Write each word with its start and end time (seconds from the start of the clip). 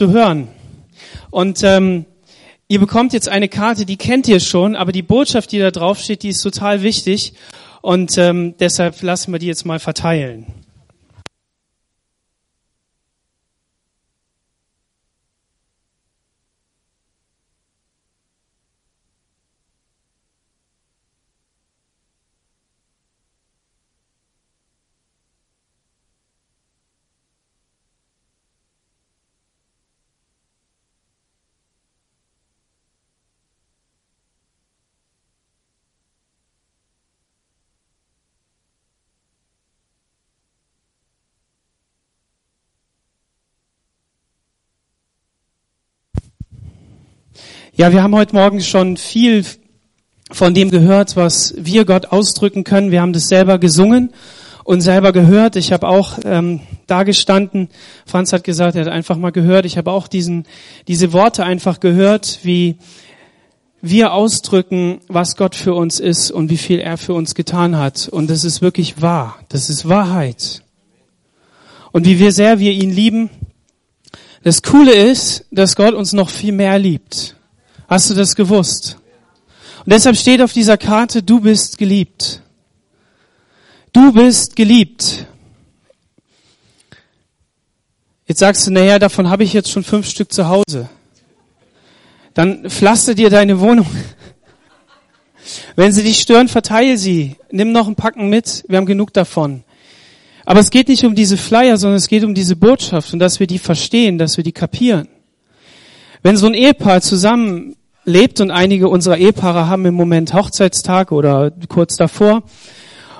zu 0.00 0.12
hören. 0.12 0.48
Und 1.28 1.62
ähm, 1.62 2.06
ihr 2.68 2.80
bekommt 2.80 3.12
jetzt 3.12 3.28
eine 3.28 3.50
Karte, 3.50 3.84
die 3.84 3.98
kennt 3.98 4.26
ihr 4.28 4.40
schon, 4.40 4.74
aber 4.74 4.92
die 4.92 5.02
Botschaft, 5.02 5.52
die 5.52 5.58
da 5.58 5.70
drauf 5.70 5.98
steht, 5.98 6.22
die 6.22 6.30
ist 6.30 6.40
total 6.40 6.80
wichtig. 6.80 7.34
Und 7.82 8.16
ähm, 8.16 8.54
deshalb 8.58 9.02
lassen 9.02 9.30
wir 9.30 9.38
die 9.38 9.46
jetzt 9.46 9.66
mal 9.66 9.78
verteilen. 9.78 10.46
Ja, 47.80 47.92
wir 47.92 48.02
haben 48.02 48.14
heute 48.14 48.34
Morgen 48.34 48.60
schon 48.60 48.98
viel 48.98 49.42
von 50.30 50.52
dem 50.52 50.70
gehört, 50.70 51.16
was 51.16 51.54
wir 51.56 51.86
Gott 51.86 52.12
ausdrücken 52.12 52.62
können. 52.62 52.90
Wir 52.90 53.00
haben 53.00 53.14
das 53.14 53.28
selber 53.28 53.58
gesungen 53.58 54.12
und 54.64 54.82
selber 54.82 55.12
gehört. 55.12 55.56
Ich 55.56 55.72
habe 55.72 55.88
auch 55.88 56.18
ähm, 56.26 56.60
da 56.86 57.04
gestanden. 57.04 57.70
Franz 58.04 58.34
hat 58.34 58.44
gesagt, 58.44 58.76
er 58.76 58.82
hat 58.82 58.92
einfach 58.92 59.16
mal 59.16 59.32
gehört. 59.32 59.64
Ich 59.64 59.78
habe 59.78 59.92
auch 59.92 60.08
diesen, 60.08 60.44
diese 60.88 61.14
Worte 61.14 61.42
einfach 61.44 61.80
gehört, 61.80 62.40
wie 62.42 62.76
wir 63.80 64.12
ausdrücken, 64.12 65.00
was 65.08 65.34
Gott 65.36 65.54
für 65.54 65.72
uns 65.72 66.00
ist 66.00 66.30
und 66.30 66.50
wie 66.50 66.58
viel 66.58 66.80
er 66.80 66.98
für 66.98 67.14
uns 67.14 67.34
getan 67.34 67.78
hat. 67.78 68.10
Und 68.10 68.28
das 68.28 68.44
ist 68.44 68.60
wirklich 68.60 69.00
wahr. 69.00 69.38
Das 69.48 69.70
ist 69.70 69.88
Wahrheit. 69.88 70.64
Und 71.92 72.04
wie 72.04 72.18
wir 72.18 72.32
sehr 72.32 72.58
wir 72.58 72.72
ihn 72.72 72.90
lieben. 72.90 73.30
Das 74.42 74.60
Coole 74.60 74.92
ist, 74.92 75.46
dass 75.50 75.76
Gott 75.76 75.94
uns 75.94 76.12
noch 76.12 76.28
viel 76.28 76.52
mehr 76.52 76.78
liebt. 76.78 77.36
Hast 77.90 78.08
du 78.08 78.14
das 78.14 78.36
gewusst? 78.36 78.98
Und 79.80 79.92
deshalb 79.92 80.16
steht 80.16 80.40
auf 80.42 80.52
dieser 80.52 80.76
Karte, 80.78 81.24
du 81.24 81.40
bist 81.40 81.76
geliebt. 81.76 82.40
Du 83.92 84.12
bist 84.12 84.54
geliebt. 84.54 85.26
Jetzt 88.26 88.38
sagst 88.38 88.64
du, 88.64 88.70
naja, 88.70 89.00
davon 89.00 89.28
habe 89.28 89.42
ich 89.42 89.52
jetzt 89.52 89.72
schon 89.72 89.82
fünf 89.82 90.08
Stück 90.08 90.32
zu 90.32 90.48
Hause. 90.48 90.88
Dann 92.32 92.70
pflaster 92.70 93.16
dir 93.16 93.28
deine 93.28 93.58
Wohnung. 93.58 93.88
Wenn 95.74 95.90
sie 95.90 96.04
dich 96.04 96.20
stören, 96.20 96.46
verteile 96.46 96.96
sie. 96.96 97.38
Nimm 97.50 97.72
noch 97.72 97.88
ein 97.88 97.96
Packen 97.96 98.28
mit. 98.28 98.62
Wir 98.68 98.76
haben 98.76 98.86
genug 98.86 99.12
davon. 99.12 99.64
Aber 100.44 100.60
es 100.60 100.70
geht 100.70 100.86
nicht 100.86 101.04
um 101.04 101.16
diese 101.16 101.36
Flyer, 101.36 101.76
sondern 101.76 101.96
es 101.96 102.06
geht 102.06 102.22
um 102.22 102.36
diese 102.36 102.54
Botschaft 102.54 103.12
und 103.12 103.18
dass 103.18 103.40
wir 103.40 103.48
die 103.48 103.58
verstehen, 103.58 104.16
dass 104.16 104.36
wir 104.36 104.44
die 104.44 104.52
kapieren. 104.52 105.08
Wenn 106.22 106.36
so 106.36 106.46
ein 106.46 106.54
Ehepaar 106.54 107.00
zusammen 107.00 107.74
lebt 108.04 108.40
und 108.40 108.50
einige 108.50 108.88
unserer 108.88 109.16
Ehepaare 109.16 109.68
haben 109.68 109.84
im 109.86 109.94
Moment 109.94 110.34
Hochzeitstag 110.34 111.12
oder 111.12 111.52
kurz 111.68 111.96
davor. 111.96 112.42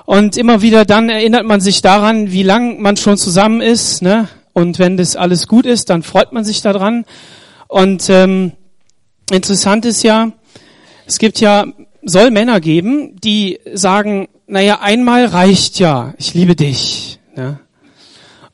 Und 0.06 0.36
immer 0.36 0.62
wieder 0.62 0.84
dann 0.84 1.08
erinnert 1.08 1.46
man 1.46 1.60
sich 1.60 1.82
daran, 1.82 2.32
wie 2.32 2.42
lang 2.42 2.80
man 2.80 2.96
schon 2.96 3.16
zusammen 3.16 3.60
ist. 3.60 4.02
Ne? 4.02 4.28
Und 4.52 4.78
wenn 4.78 4.96
das 4.96 5.16
alles 5.16 5.46
gut 5.46 5.66
ist, 5.66 5.90
dann 5.90 6.02
freut 6.02 6.32
man 6.32 6.44
sich 6.44 6.62
daran. 6.62 7.04
Und 7.68 8.10
ähm, 8.10 8.52
interessant 9.30 9.84
ist 9.84 10.02
ja, 10.02 10.32
es 11.06 11.18
gibt 11.18 11.40
ja, 11.40 11.66
soll 12.02 12.30
Männer 12.30 12.60
geben, 12.60 13.20
die 13.20 13.60
sagen, 13.72 14.28
naja, 14.46 14.80
einmal 14.80 15.26
reicht 15.26 15.78
ja, 15.78 16.14
ich 16.18 16.34
liebe 16.34 16.56
dich. 16.56 17.20
Ne? 17.36 17.60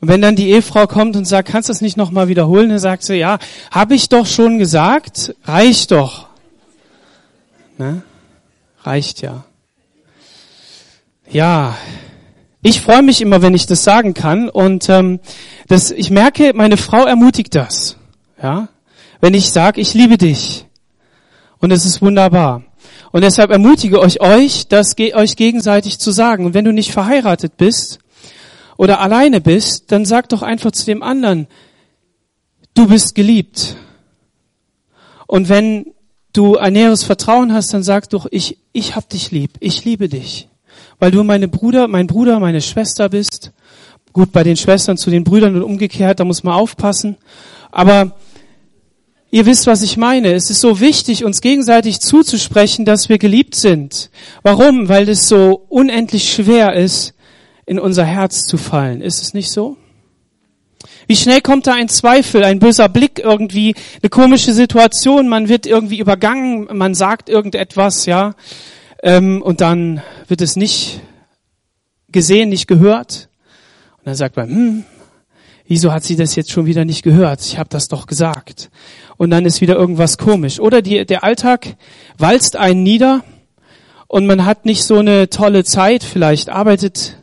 Und 0.00 0.08
wenn 0.08 0.20
dann 0.20 0.36
die 0.36 0.50
Ehefrau 0.50 0.86
kommt 0.86 1.16
und 1.16 1.24
sagt, 1.24 1.48
kannst 1.48 1.68
du 1.68 1.72
das 1.72 1.80
nicht 1.80 1.96
nochmal 1.96 2.28
wiederholen, 2.28 2.68
dann 2.68 2.78
sagt 2.78 3.02
sie, 3.02 3.14
ja, 3.14 3.38
habe 3.70 3.94
ich 3.94 4.08
doch 4.08 4.26
schon 4.26 4.58
gesagt, 4.58 5.34
reicht 5.44 5.90
doch. 5.90 6.26
Ne? 7.78 8.02
Reicht 8.82 9.22
ja. 9.22 9.44
Ja, 11.28 11.76
ich 12.62 12.80
freue 12.80 13.02
mich 13.02 13.20
immer, 13.20 13.42
wenn 13.42 13.54
ich 13.54 13.66
das 13.66 13.84
sagen 13.84 14.14
kann 14.14 14.48
und 14.48 14.88
ähm, 14.88 15.20
das, 15.68 15.90
ich 15.90 16.10
merke, 16.10 16.52
meine 16.54 16.76
Frau 16.76 17.04
ermutigt 17.04 17.54
das. 17.54 17.96
Ja, 18.42 18.68
wenn 19.20 19.34
ich 19.34 19.50
sage, 19.50 19.80
ich 19.80 19.94
liebe 19.94 20.18
dich 20.18 20.66
und 21.58 21.72
es 21.72 21.84
ist 21.84 22.02
wunderbar. 22.02 22.62
Und 23.12 23.22
deshalb 23.22 23.50
ermutige 23.50 24.04
ich 24.04 24.20
euch, 24.20 24.68
das 24.68 24.94
euch 24.98 25.36
gegenseitig 25.36 25.98
zu 25.98 26.10
sagen. 26.10 26.44
Und 26.44 26.54
wenn 26.54 26.64
du 26.64 26.72
nicht 26.72 26.92
verheiratet 26.92 27.56
bist, 27.56 27.98
oder 28.76 29.00
alleine 29.00 29.40
bist, 29.40 29.90
dann 29.92 30.04
sag 30.04 30.28
doch 30.28 30.42
einfach 30.42 30.72
zu 30.72 30.86
dem 30.86 31.02
anderen, 31.02 31.46
du 32.74 32.88
bist 32.88 33.14
geliebt. 33.14 33.76
Und 35.26 35.48
wenn 35.48 35.92
du 36.32 36.56
ein 36.56 36.74
näheres 36.74 37.02
Vertrauen 37.02 37.52
hast, 37.52 37.72
dann 37.72 37.82
sag 37.82 38.10
doch, 38.10 38.26
ich, 38.30 38.58
ich 38.72 38.94
hab 38.94 39.08
dich 39.08 39.30
lieb, 39.30 39.52
ich 39.60 39.84
liebe 39.84 40.08
dich. 40.08 40.48
Weil 40.98 41.10
du 41.10 41.22
meine 41.24 41.48
Bruder, 41.48 41.88
mein 41.88 42.06
Bruder, 42.06 42.40
meine 42.40 42.60
Schwester 42.60 43.08
bist. 43.08 43.52
Gut, 44.12 44.32
bei 44.32 44.42
den 44.42 44.56
Schwestern 44.56 44.96
zu 44.96 45.10
den 45.10 45.24
Brüdern 45.24 45.56
und 45.56 45.62
umgekehrt, 45.62 46.20
da 46.20 46.24
muss 46.24 46.42
man 46.42 46.54
aufpassen. 46.54 47.16
Aber 47.70 48.16
ihr 49.30 49.44
wisst, 49.44 49.66
was 49.66 49.82
ich 49.82 49.96
meine. 49.96 50.32
Es 50.32 50.50
ist 50.50 50.60
so 50.60 50.80
wichtig, 50.80 51.24
uns 51.24 51.40
gegenseitig 51.40 52.00
zuzusprechen, 52.00 52.84
dass 52.84 53.08
wir 53.08 53.18
geliebt 53.18 53.54
sind. 53.54 54.10
Warum? 54.42 54.88
Weil 54.88 55.08
es 55.08 55.28
so 55.28 55.66
unendlich 55.68 56.32
schwer 56.32 56.74
ist, 56.74 57.14
in 57.66 57.78
unser 57.78 58.04
Herz 58.04 58.46
zu 58.46 58.56
fallen. 58.56 59.02
Ist 59.02 59.22
es 59.22 59.34
nicht 59.34 59.50
so? 59.50 59.76
Wie 61.08 61.16
schnell 61.16 61.40
kommt 61.40 61.66
da 61.66 61.74
ein 61.74 61.88
Zweifel, 61.88 62.44
ein 62.44 62.58
böser 62.58 62.88
Blick 62.88 63.18
irgendwie, 63.18 63.74
eine 64.02 64.10
komische 64.10 64.52
Situation, 64.52 65.28
man 65.28 65.48
wird 65.48 65.66
irgendwie 65.66 65.98
übergangen, 65.98 66.68
man 66.72 66.94
sagt 66.94 67.28
irgendetwas, 67.28 68.06
ja, 68.06 68.34
ähm, 69.02 69.42
und 69.42 69.60
dann 69.60 70.02
wird 70.26 70.40
es 70.40 70.56
nicht 70.56 71.00
gesehen, 72.08 72.48
nicht 72.48 72.66
gehört. 72.66 73.28
Und 73.98 74.06
dann 74.06 74.14
sagt 74.14 74.36
man, 74.36 74.48
hm, 74.48 74.84
wieso 75.66 75.92
hat 75.92 76.04
sie 76.04 76.16
das 76.16 76.34
jetzt 76.34 76.50
schon 76.50 76.66
wieder 76.66 76.84
nicht 76.84 77.02
gehört? 77.02 77.40
Ich 77.42 77.58
habe 77.58 77.68
das 77.68 77.88
doch 77.88 78.06
gesagt. 78.06 78.70
Und 79.16 79.30
dann 79.30 79.44
ist 79.44 79.60
wieder 79.60 79.76
irgendwas 79.76 80.18
komisch. 80.18 80.60
Oder 80.60 80.82
die, 80.82 81.04
der 81.04 81.24
Alltag 81.24 81.76
walzt 82.18 82.56
einen 82.56 82.82
nieder 82.82 83.22
und 84.08 84.26
man 84.26 84.44
hat 84.44 84.64
nicht 84.64 84.84
so 84.84 84.98
eine 84.98 85.30
tolle 85.30 85.64
Zeit, 85.64 86.04
vielleicht 86.04 86.48
arbeitet 86.48 87.16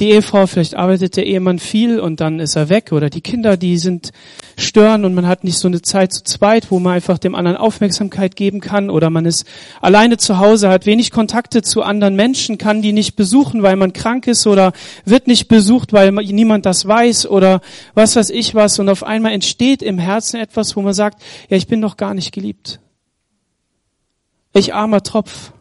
die 0.00 0.10
Ehefrau, 0.10 0.46
vielleicht 0.46 0.76
arbeitet 0.76 1.16
der 1.16 1.26
Ehemann 1.26 1.58
viel 1.58 1.98
und 1.98 2.20
dann 2.20 2.38
ist 2.38 2.54
er 2.54 2.68
weg 2.68 2.92
oder 2.92 3.10
die 3.10 3.20
Kinder, 3.20 3.56
die 3.56 3.78
sind 3.78 4.12
stören 4.56 5.04
und 5.04 5.14
man 5.14 5.26
hat 5.26 5.42
nicht 5.42 5.58
so 5.58 5.66
eine 5.66 5.82
Zeit 5.82 6.12
zu 6.12 6.22
zweit, 6.22 6.70
wo 6.70 6.78
man 6.78 6.94
einfach 6.94 7.18
dem 7.18 7.34
anderen 7.34 7.56
Aufmerksamkeit 7.56 8.36
geben 8.36 8.60
kann 8.60 8.90
oder 8.90 9.10
man 9.10 9.26
ist 9.26 9.44
alleine 9.80 10.16
zu 10.16 10.38
Hause, 10.38 10.68
hat 10.68 10.86
wenig 10.86 11.10
Kontakte 11.10 11.62
zu 11.62 11.82
anderen 11.82 12.14
Menschen, 12.14 12.58
kann 12.58 12.80
die 12.80 12.92
nicht 12.92 13.16
besuchen, 13.16 13.62
weil 13.64 13.74
man 13.74 13.92
krank 13.92 14.28
ist 14.28 14.46
oder 14.46 14.72
wird 15.04 15.26
nicht 15.26 15.48
besucht, 15.48 15.92
weil 15.92 16.12
niemand 16.12 16.64
das 16.64 16.86
weiß 16.86 17.26
oder 17.26 17.60
was 17.94 18.14
weiß 18.14 18.30
ich 18.30 18.54
was 18.54 18.78
und 18.78 18.88
auf 18.88 19.02
einmal 19.02 19.32
entsteht 19.32 19.82
im 19.82 19.98
Herzen 19.98 20.38
etwas, 20.38 20.76
wo 20.76 20.82
man 20.82 20.94
sagt, 20.94 21.20
ja, 21.48 21.56
ich 21.56 21.66
bin 21.66 21.80
doch 21.80 21.96
gar 21.96 22.14
nicht 22.14 22.32
geliebt. 22.32 22.78
Ich 24.52 24.74
armer 24.74 25.02
Tropf. 25.02 25.52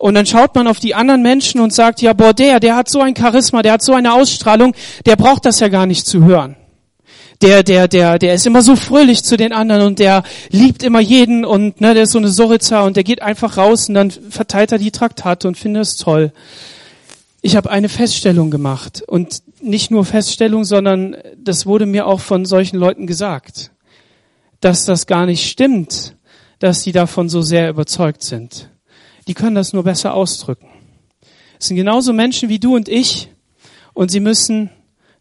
Und 0.00 0.14
dann 0.14 0.24
schaut 0.24 0.54
man 0.54 0.66
auf 0.66 0.80
die 0.80 0.94
anderen 0.94 1.20
Menschen 1.20 1.60
und 1.60 1.74
sagt, 1.74 2.00
ja, 2.00 2.14
boah, 2.14 2.32
der, 2.32 2.58
der 2.58 2.74
hat 2.74 2.88
so 2.88 3.02
ein 3.02 3.14
Charisma, 3.14 3.60
der 3.60 3.72
hat 3.72 3.82
so 3.82 3.92
eine 3.92 4.14
Ausstrahlung, 4.14 4.74
der 5.04 5.14
braucht 5.16 5.44
das 5.44 5.60
ja 5.60 5.68
gar 5.68 5.84
nicht 5.84 6.06
zu 6.06 6.24
hören. 6.24 6.56
Der, 7.42 7.62
der, 7.62 7.86
der, 7.86 8.18
der 8.18 8.32
ist 8.32 8.46
immer 8.46 8.62
so 8.62 8.76
fröhlich 8.76 9.24
zu 9.24 9.36
den 9.36 9.52
anderen 9.52 9.82
und 9.82 9.98
der 9.98 10.22
liebt 10.48 10.82
immer 10.84 11.00
jeden 11.00 11.44
und 11.44 11.82
ne, 11.82 11.92
der 11.92 12.04
ist 12.04 12.12
so 12.12 12.18
eine 12.18 12.30
Soritza 12.30 12.80
und 12.80 12.96
der 12.96 13.04
geht 13.04 13.20
einfach 13.20 13.58
raus 13.58 13.90
und 13.90 13.94
dann 13.94 14.10
verteilt 14.10 14.72
er 14.72 14.78
die 14.78 14.90
Traktate 14.90 15.46
und 15.46 15.58
findet 15.58 15.82
es 15.82 15.96
toll. 15.96 16.32
Ich 17.42 17.54
habe 17.54 17.70
eine 17.70 17.90
Feststellung 17.90 18.50
gemacht 18.50 19.02
und 19.06 19.42
nicht 19.60 19.90
nur 19.90 20.06
Feststellung, 20.06 20.64
sondern 20.64 21.14
das 21.36 21.66
wurde 21.66 21.84
mir 21.84 22.06
auch 22.06 22.20
von 22.20 22.46
solchen 22.46 22.78
Leuten 22.78 23.06
gesagt, 23.06 23.70
dass 24.62 24.86
das 24.86 25.06
gar 25.06 25.26
nicht 25.26 25.46
stimmt, 25.46 26.16
dass 26.58 26.84
sie 26.84 26.92
davon 26.92 27.28
so 27.28 27.42
sehr 27.42 27.68
überzeugt 27.68 28.22
sind 28.22 28.70
die 29.30 29.34
können 29.34 29.54
das 29.54 29.72
nur 29.72 29.84
besser 29.84 30.12
ausdrücken. 30.12 30.68
Es 31.60 31.68
sind 31.68 31.76
genauso 31.76 32.12
Menschen 32.12 32.48
wie 32.48 32.58
du 32.58 32.74
und 32.74 32.88
ich 32.88 33.30
und 33.94 34.10
sie 34.10 34.18
müssen 34.18 34.70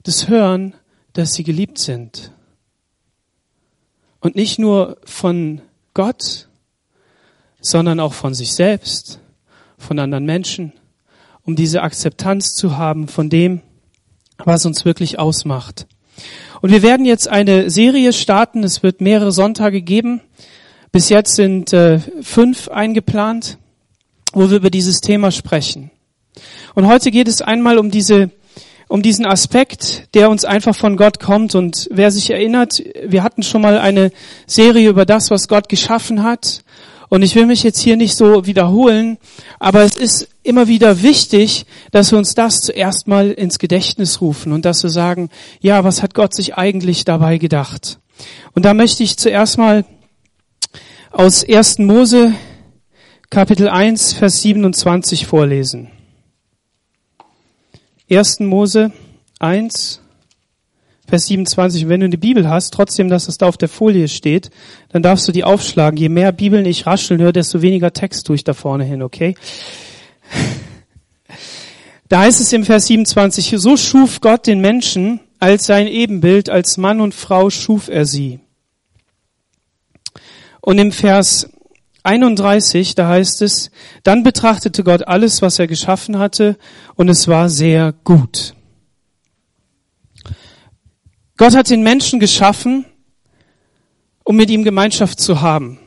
das 0.01 0.27
hören, 0.27 0.73
dass 1.13 1.35
sie 1.35 1.43
geliebt 1.43 1.77
sind. 1.77 2.31
Und 4.19 4.35
nicht 4.35 4.57
nur 4.57 4.97
von 5.05 5.61
Gott, 5.93 6.49
sondern 7.61 7.99
auch 7.99 8.13
von 8.13 8.33
sich 8.33 8.53
selbst, 8.53 9.19
von 9.77 9.99
anderen 9.99 10.25
Menschen, 10.25 10.73
um 11.43 11.55
diese 11.55 11.83
Akzeptanz 11.83 12.55
zu 12.55 12.77
haben 12.77 13.07
von 13.07 13.29
dem, 13.29 13.61
was 14.39 14.65
uns 14.65 14.85
wirklich 14.85 15.19
ausmacht. 15.19 15.85
Und 16.61 16.71
wir 16.71 16.81
werden 16.81 17.05
jetzt 17.05 17.27
eine 17.27 17.69
Serie 17.69 18.11
starten. 18.11 18.63
Es 18.63 18.81
wird 18.81 19.01
mehrere 19.01 19.31
Sonntage 19.31 19.83
geben. 19.83 20.21
Bis 20.91 21.09
jetzt 21.09 21.35
sind 21.35 21.73
äh, 21.73 21.99
fünf 22.23 22.69
eingeplant, 22.69 23.58
wo 24.33 24.49
wir 24.49 24.57
über 24.57 24.69
dieses 24.69 25.01
Thema 25.01 25.31
sprechen. 25.31 25.91
Und 26.75 26.87
heute 26.87 27.11
geht 27.11 27.27
es 27.27 27.41
einmal 27.41 27.77
um 27.77 27.91
diese 27.91 28.31
um 28.89 29.03
diesen 29.03 29.25
Aspekt, 29.27 30.15
der 30.15 30.31
uns 30.31 30.43
einfach 30.43 30.75
von 30.75 30.97
Gott 30.97 31.19
kommt. 31.19 31.53
Und 31.53 31.87
wer 31.91 32.09
sich 32.09 32.31
erinnert, 32.31 32.83
wir 33.05 33.21
hatten 33.23 33.43
schon 33.43 33.61
mal 33.61 33.77
eine 33.77 34.11
Serie 34.47 34.89
über 34.89 35.05
das, 35.05 35.29
was 35.29 35.47
Gott 35.47 35.69
geschaffen 35.69 36.23
hat. 36.23 36.63
Und 37.07 37.21
ich 37.21 37.35
will 37.35 37.45
mich 37.45 37.63
jetzt 37.63 37.79
hier 37.79 37.97
nicht 37.97 38.15
so 38.15 38.45
wiederholen, 38.45 39.17
aber 39.59 39.81
es 39.81 39.95
ist 39.95 40.27
immer 40.43 40.67
wieder 40.67 41.01
wichtig, 41.01 41.65
dass 41.91 42.11
wir 42.11 42.19
uns 42.19 42.35
das 42.35 42.61
zuerst 42.61 43.07
mal 43.07 43.31
ins 43.31 43.57
Gedächtnis 43.57 44.21
rufen 44.21 44.51
und 44.51 44.63
dass 44.63 44.83
wir 44.83 44.91
sagen, 44.91 45.29
ja, 45.59 45.83
was 45.83 46.03
hat 46.03 46.13
Gott 46.13 46.35
sich 46.35 46.55
eigentlich 46.55 47.05
dabei 47.05 47.39
gedacht? 47.39 47.99
Und 48.53 48.63
da 48.65 48.75
möchte 48.75 49.03
ich 49.03 49.17
zuerst 49.17 49.57
mal 49.57 49.85
aus 51.11 51.43
1. 51.43 51.79
Mose 51.79 52.33
Kapitel 53.31 53.67
1, 53.67 54.13
Vers 54.13 54.41
27 54.41 55.27
vorlesen. 55.27 55.89
1. 58.09 58.39
Mose 58.39 58.91
1, 59.37 60.01
Vers 61.07 61.27
27. 61.27 61.87
wenn 61.87 61.99
du 61.99 62.07
eine 62.07 62.17
Bibel 62.17 62.49
hast, 62.49 62.73
trotzdem, 62.73 63.07
dass 63.07 63.27
es 63.27 63.37
da 63.37 63.45
auf 63.45 63.57
der 63.57 63.69
Folie 63.69 64.07
steht, 64.07 64.49
dann 64.91 65.03
darfst 65.03 65.27
du 65.27 65.31
die 65.31 65.43
aufschlagen. 65.43 65.99
Je 65.99 66.09
mehr 66.09 66.31
Bibeln 66.31 66.65
ich 66.65 66.87
rascheln 66.87 67.21
höre, 67.21 67.31
desto 67.31 67.61
weniger 67.61 67.93
Text 67.93 68.25
tue 68.25 68.35
ich 68.35 68.43
da 68.43 68.55
vorne 68.55 68.83
hin, 68.83 69.03
okay? 69.03 69.35
Da 72.07 72.21
heißt 72.21 72.41
es 72.41 72.51
im 72.51 72.65
Vers 72.65 72.87
27, 72.87 73.53
so 73.57 73.77
schuf 73.77 74.21
Gott 74.21 74.47
den 74.47 74.59
Menschen 74.59 75.19
als 75.37 75.67
sein 75.67 75.85
Ebenbild, 75.85 76.49
als 76.49 76.77
Mann 76.77 76.99
und 76.99 77.13
Frau 77.13 77.51
schuf 77.51 77.89
er 77.89 78.07
sie. 78.07 78.39
Und 80.61 80.79
im 80.79 80.91
Vers 80.91 81.47
31, 82.09 82.95
da 82.95 83.07
heißt 83.07 83.43
es, 83.43 83.69
dann 84.03 84.23
betrachtete 84.23 84.83
Gott 84.83 85.07
alles, 85.07 85.43
was 85.43 85.59
er 85.59 85.67
geschaffen 85.67 86.17
hatte, 86.17 86.57
und 86.95 87.07
es 87.07 87.27
war 87.27 87.49
sehr 87.49 87.93
gut. 88.03 88.55
Gott 91.37 91.55
hat 91.55 91.69
den 91.69 91.83
Menschen 91.83 92.19
geschaffen, 92.19 92.85
um 94.23 94.35
mit 94.35 94.49
ihm 94.49 94.63
Gemeinschaft 94.63 95.19
zu 95.19 95.41
haben, 95.41 95.79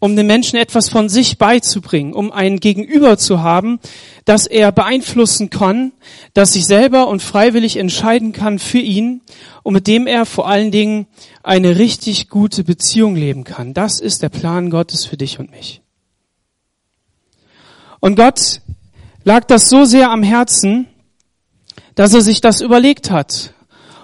um 0.00 0.14
den 0.14 0.26
Menschen 0.26 0.56
etwas 0.56 0.88
von 0.88 1.08
sich 1.08 1.38
beizubringen, 1.38 2.12
um 2.12 2.30
ein 2.30 2.60
Gegenüber 2.60 3.18
zu 3.18 3.42
haben, 3.42 3.80
das 4.24 4.46
er 4.46 4.70
beeinflussen 4.70 5.50
kann, 5.50 5.92
das 6.34 6.52
sich 6.52 6.66
selber 6.66 7.08
und 7.08 7.22
freiwillig 7.22 7.76
entscheiden 7.76 8.32
kann 8.32 8.58
für 8.58 8.78
ihn 8.78 9.22
und 9.62 9.74
mit 9.74 9.86
dem 9.86 10.06
er 10.06 10.24
vor 10.24 10.48
allen 10.48 10.70
Dingen 10.70 11.06
eine 11.42 11.78
richtig 11.78 12.28
gute 12.28 12.62
Beziehung 12.62 13.16
leben 13.16 13.44
kann. 13.44 13.74
Das 13.74 14.00
ist 14.00 14.22
der 14.22 14.28
Plan 14.28 14.70
Gottes 14.70 15.04
für 15.04 15.16
dich 15.16 15.40
und 15.40 15.50
mich. 15.50 15.80
Und 18.00 18.14
Gott 18.14 18.60
lag 19.24 19.44
das 19.44 19.68
so 19.68 19.84
sehr 19.84 20.10
am 20.10 20.22
Herzen, 20.22 20.86
dass 21.96 22.14
er 22.14 22.20
sich 22.20 22.40
das 22.40 22.60
überlegt 22.60 23.10
hat 23.10 23.52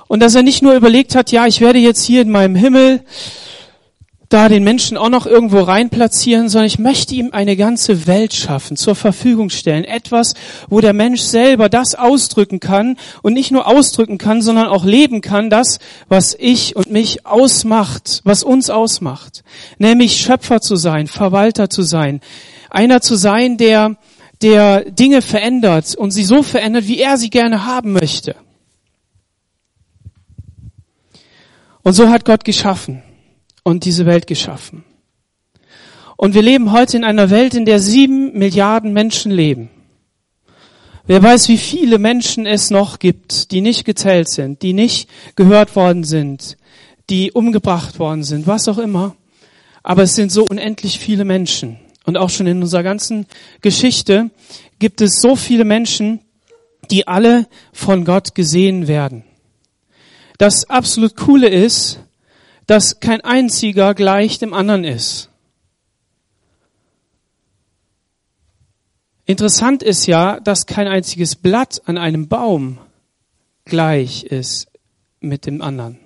und 0.09 0.21
dass 0.21 0.35
er 0.35 0.43
nicht 0.43 0.63
nur 0.63 0.75
überlegt 0.75 1.15
hat, 1.15 1.31
ja, 1.31 1.47
ich 1.47 1.61
werde 1.61 1.79
jetzt 1.79 2.03
hier 2.03 2.23
in 2.23 2.31
meinem 2.31 2.57
Himmel 2.57 3.05
da 4.35 4.49
den 4.49 4.65
Menschen 4.65 4.97
auch 4.97 5.11
noch 5.11 5.27
irgendwo 5.27 5.61
rein 5.61 5.91
sondern 5.93 6.65
ich 6.65 6.81
möchte 6.81 7.15
ihm 7.15 7.31
eine 7.31 7.57
ganze 7.57 8.09
Welt 8.09 8.35
schaffen, 8.35 8.77
zur 8.77 8.97
Verfügung 8.97 9.49
stellen. 9.49 9.85
Etwas, 9.85 10.35
wo 10.69 10.81
der 10.81 10.93
Mensch 10.93 11.21
selber 11.21 11.69
das 11.69 11.95
ausdrücken 11.95 12.59
kann 12.59 12.97
und 13.23 13.35
nicht 13.35 13.53
nur 13.53 13.69
ausdrücken 13.69 14.19
kann, 14.19 14.43
sondern 14.43 14.67
auch 14.67 14.85
leben 14.85 15.21
kann, 15.21 15.51
das, 15.51 15.79
was 16.09 16.35
ich 16.37 16.75
und 16.75 16.91
mich 16.91 17.25
ausmacht, 17.25 18.23
was 18.25 18.43
uns 18.43 18.71
ausmacht. 18.71 19.45
Nämlich 19.79 20.17
Schöpfer 20.17 20.61
zu 20.61 20.75
sein, 20.75 21.07
Verwalter 21.07 21.71
zu 21.71 21.83
sein, 21.83 22.21
einer 22.71 23.01
zu 23.01 23.15
sein, 23.15 23.57
der, 23.57 23.99
der 24.43 24.91
Dinge 24.91 25.23
verändert 25.23 25.95
und 25.95 26.11
sie 26.11 26.25
so 26.25 26.43
verändert, 26.43 26.89
wie 26.89 26.99
er 26.99 27.19
sie 27.19 27.31
gerne 27.31 27.67
haben 27.67 27.93
möchte. 27.93 28.35
Und 31.85 31.93
so 31.93 32.09
hat 32.09 32.25
Gott 32.25 32.45
geschaffen 32.45 33.04
und 33.65 33.85
diese 33.85 34.07
Welt 34.07 34.29
geschaffen. 34.29 34.85
Und 36.17 36.35
wir 36.35 36.43
leben 36.43 36.71
heute 36.71 36.97
in 36.97 37.05
einer 37.05 37.31
Welt, 37.31 37.55
in 37.55 37.65
der 37.65 37.81
sieben 37.81 38.39
Milliarden 38.39 38.93
Menschen 38.93 39.33
leben. 39.33 39.71
Wer 41.07 41.23
weiß, 41.23 41.49
wie 41.49 41.59
viele 41.59 41.99
Menschen 41.99 42.47
es 42.47 42.71
noch 42.71 42.99
gibt, 42.99 43.51
die 43.51 43.61
nicht 43.61 43.85
gezählt 43.85 44.29
sind, 44.29 44.63
die 44.63 44.73
nicht 44.73 45.11
gehört 45.35 45.77
worden 45.77 46.05
sind, 46.05 46.57
die 47.11 47.33
umgebracht 47.33 47.99
worden 47.99 48.23
sind, 48.23 48.47
was 48.47 48.69
auch 48.69 48.79
immer. 48.79 49.17
Aber 49.83 50.05
es 50.05 50.15
sind 50.15 50.33
so 50.33 50.47
unendlich 50.49 50.99
viele 50.99 51.25
Menschen. 51.25 51.79
Und 52.07 52.17
auch 52.17 52.31
schon 52.31 52.47
in 52.47 52.63
unserer 52.63 52.83
ganzen 52.83 53.27
Geschichte 53.61 54.31
gibt 54.79 55.01
es 55.01 55.21
so 55.21 55.37
viele 55.37 55.65
Menschen, 55.65 56.21
die 56.91 57.07
alle 57.07 57.49
von 57.73 58.05
Gott 58.05 58.35
gesehen 58.35 58.89
werden. 58.89 59.25
Das 60.39 60.69
absolut 60.69 61.17
Coole 61.17 61.49
ist, 61.49 62.01
dass 62.67 63.01
kein 63.01 63.21
einziger 63.21 63.95
gleich 63.95 64.39
dem 64.39 64.55
anderen 64.55 64.85
ist. 64.85 65.31
Interessant 69.27 69.83
ist 69.83 70.07
ja, 70.07 70.39
dass 70.41 70.67
kein 70.67 70.87
einziges 70.87 71.35
Blatt 71.35 71.83
an 71.87 71.97
einem 71.97 72.29
Baum 72.29 72.79
gleich 73.65 74.25
ist 74.25 74.69
mit 75.21 75.47
dem 75.47 75.63
anderen. 75.63 75.99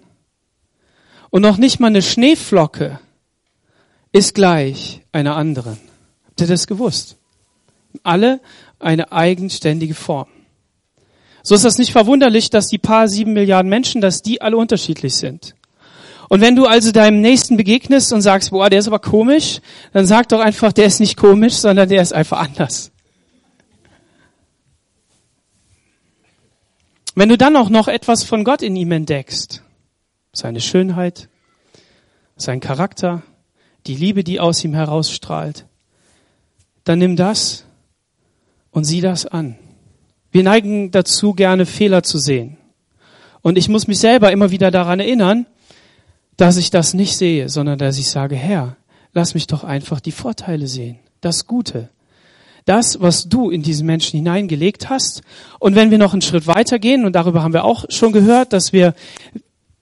Und 1.30 1.42
noch 1.42 1.58
nicht 1.58 1.80
mal 1.80 1.88
eine 1.88 2.02
Schneeflocke 2.02 3.00
ist 4.12 4.34
gleich 4.34 5.02
einer 5.12 5.36
anderen. 5.36 5.78
Habt 6.26 6.40
ihr 6.40 6.46
das 6.46 6.66
gewusst? 6.66 7.16
Alle 8.02 8.40
eine 8.78 9.12
eigenständige 9.12 9.94
Form. 9.94 10.28
So 11.42 11.54
ist 11.54 11.64
das 11.64 11.78
nicht 11.78 11.92
verwunderlich, 11.92 12.50
dass 12.50 12.68
die 12.68 12.78
paar 12.78 13.08
sieben 13.08 13.32
Milliarden 13.32 13.68
Menschen, 13.68 14.00
dass 14.00 14.22
die 14.22 14.40
alle 14.40 14.56
unterschiedlich 14.56 15.14
sind. 15.16 15.54
Und 16.28 16.42
wenn 16.42 16.56
du 16.56 16.66
also 16.66 16.92
deinem 16.92 17.20
Nächsten 17.20 17.56
begegnest 17.56 18.12
und 18.12 18.20
sagst, 18.20 18.50
boah, 18.50 18.68
der 18.68 18.80
ist 18.80 18.86
aber 18.86 18.98
komisch, 18.98 19.60
dann 19.92 20.06
sag 20.06 20.28
doch 20.28 20.40
einfach, 20.40 20.72
der 20.72 20.86
ist 20.86 21.00
nicht 21.00 21.16
komisch, 21.16 21.54
sondern 21.54 21.88
der 21.88 22.02
ist 22.02 22.12
einfach 22.12 22.40
anders. 22.40 22.92
Wenn 27.14 27.30
du 27.30 27.38
dann 27.38 27.56
auch 27.56 27.70
noch 27.70 27.88
etwas 27.88 28.22
von 28.22 28.44
Gott 28.44 28.62
in 28.62 28.76
ihm 28.76 28.92
entdeckst, 28.92 29.62
seine 30.32 30.60
Schönheit, 30.60 31.28
sein 32.36 32.60
Charakter, 32.60 33.22
die 33.86 33.96
Liebe, 33.96 34.22
die 34.22 34.38
aus 34.38 34.62
ihm 34.62 34.74
herausstrahlt, 34.74 35.66
dann 36.84 36.98
nimm 37.00 37.16
das 37.16 37.64
und 38.70 38.84
sieh 38.84 39.00
das 39.00 39.26
an. 39.26 39.58
Wir 40.30 40.42
neigen 40.42 40.90
dazu, 40.90 41.32
gerne 41.32 41.66
Fehler 41.66 42.02
zu 42.02 42.18
sehen. 42.18 42.58
Und 43.40 43.56
ich 43.56 43.68
muss 43.68 43.88
mich 43.88 43.98
selber 43.98 44.30
immer 44.30 44.50
wieder 44.50 44.70
daran 44.70 45.00
erinnern, 45.00 45.46
dass 46.38 46.56
ich 46.56 46.70
das 46.70 46.94
nicht 46.94 47.16
sehe, 47.16 47.50
sondern 47.50 47.78
dass 47.78 47.98
ich 47.98 48.08
sage, 48.08 48.36
Herr, 48.36 48.76
lass 49.12 49.34
mich 49.34 49.46
doch 49.46 49.64
einfach 49.64 50.00
die 50.00 50.12
Vorteile 50.12 50.66
sehen, 50.68 50.98
das 51.20 51.46
Gute, 51.46 51.90
das, 52.64 53.00
was 53.00 53.28
du 53.28 53.50
in 53.50 53.62
diesen 53.62 53.86
Menschen 53.86 54.18
hineingelegt 54.18 54.88
hast. 54.88 55.22
Und 55.58 55.74
wenn 55.74 55.90
wir 55.90 55.98
noch 55.98 56.12
einen 56.12 56.22
Schritt 56.22 56.46
weitergehen, 56.46 57.04
und 57.04 57.14
darüber 57.14 57.42
haben 57.42 57.54
wir 57.54 57.64
auch 57.64 57.86
schon 57.88 58.12
gehört, 58.12 58.52
dass 58.52 58.72
wir, 58.72 58.94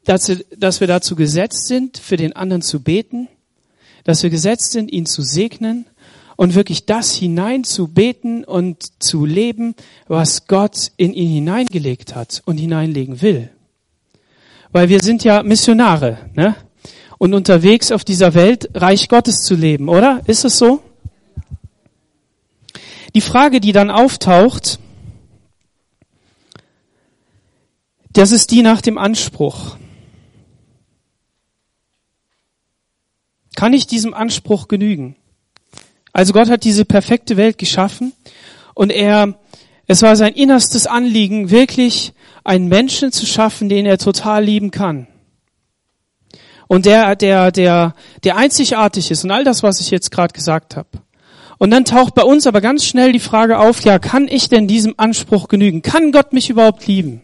wir, 0.05 0.41
dass 0.57 0.81
wir 0.81 0.87
dazu 0.87 1.15
gesetzt 1.15 1.67
sind, 1.67 1.99
für 1.99 2.17
den 2.17 2.35
anderen 2.35 2.63
zu 2.63 2.81
beten, 2.81 3.29
dass 4.05 4.23
wir 4.23 4.31
gesetzt 4.31 4.73
sind, 4.73 4.91
ihn 4.91 5.05
zu 5.05 5.23
segnen 5.23 5.85
und 6.37 6.55
wirklich 6.55 6.87
das 6.87 7.15
hineinzubeten 7.15 8.45
und 8.45 9.03
zu 9.03 9.27
leben, 9.27 9.75
was 10.07 10.47
Gott 10.47 10.93
in 10.97 11.13
ihn 11.13 11.29
hineingelegt 11.29 12.15
hat 12.15 12.43
und 12.47 12.57
hineinlegen 12.57 13.21
will. 13.21 13.51
Weil 14.77 14.91
wir 14.91 15.01
sind 15.01 15.25
ja 15.25 15.43
Missionare, 15.43 16.19
ne? 16.35 16.55
Und 17.17 17.33
unterwegs 17.33 17.91
auf 17.91 18.05
dieser 18.05 18.35
Welt 18.35 18.69
Reich 18.75 19.09
Gottes 19.09 19.39
zu 19.39 19.55
leben, 19.55 19.89
oder? 19.89 20.21
Ist 20.27 20.45
es 20.45 20.59
so? 20.59 20.83
Die 23.15 23.23
Frage, 23.23 23.61
die 23.61 23.73
dann 23.73 23.91
auftaucht, 23.91 24.79
das 28.13 28.33
ist 28.33 28.51
die 28.51 28.61
nach 28.61 28.83
dem 28.83 28.99
Anspruch. 28.99 29.79
Kann 33.55 33.73
ich 33.73 33.87
diesem 33.87 34.13
Anspruch 34.13 34.69
genügen? 34.69 35.17
Also 36.13 36.35
Gott 36.35 36.51
hat 36.51 36.65
diese 36.65 36.85
perfekte 36.85 37.39
Welt 37.39 37.57
geschaffen 37.57 38.13
und 38.75 38.91
er, 38.91 39.39
es 39.87 40.03
war 40.03 40.17
sein 40.17 40.35
innerstes 40.35 40.87
Anliegen, 40.87 41.49
wirklich 41.49 42.13
einen 42.47 42.69
Menschen 42.69 43.11
zu 43.11 43.27
schaffen, 43.27 43.69
den 43.69 43.87
er 43.87 43.99
total 43.99 44.45
lieben 44.45 44.71
kann. 44.71 45.09
Und 46.69 46.87
der, 46.87 47.17
der, 47.17 47.51
der, 47.53 47.95
der 48.25 48.37
einzigartig 48.37 49.11
ist 49.11 49.25
und 49.25 49.31
all 49.31 49.45
das, 49.45 49.63
was 49.63 49.81
ich 49.81 49.91
jetzt 49.91 50.11
gerade 50.11 50.33
gesagt 50.33 50.77
habe. 50.77 50.89
Und 51.59 51.71
dann 51.71 51.85
taucht 51.85 52.15
bei 52.15 52.23
uns 52.23 52.47
aber 52.47 52.61
ganz 52.61 52.85
schnell 52.85 53.13
die 53.13 53.19
Frage 53.19 53.59
auf, 53.59 53.81
ja, 53.83 53.99
kann 53.99 54.29
ich 54.29 54.49
denn 54.49 54.69
diesem 54.69 54.95
Anspruch 54.97 55.49
genügen? 55.49 55.83
Kann 55.83 56.13
Gott 56.13 56.33
mich 56.33 56.51
überhaupt 56.51 56.87
lieben? 56.87 57.23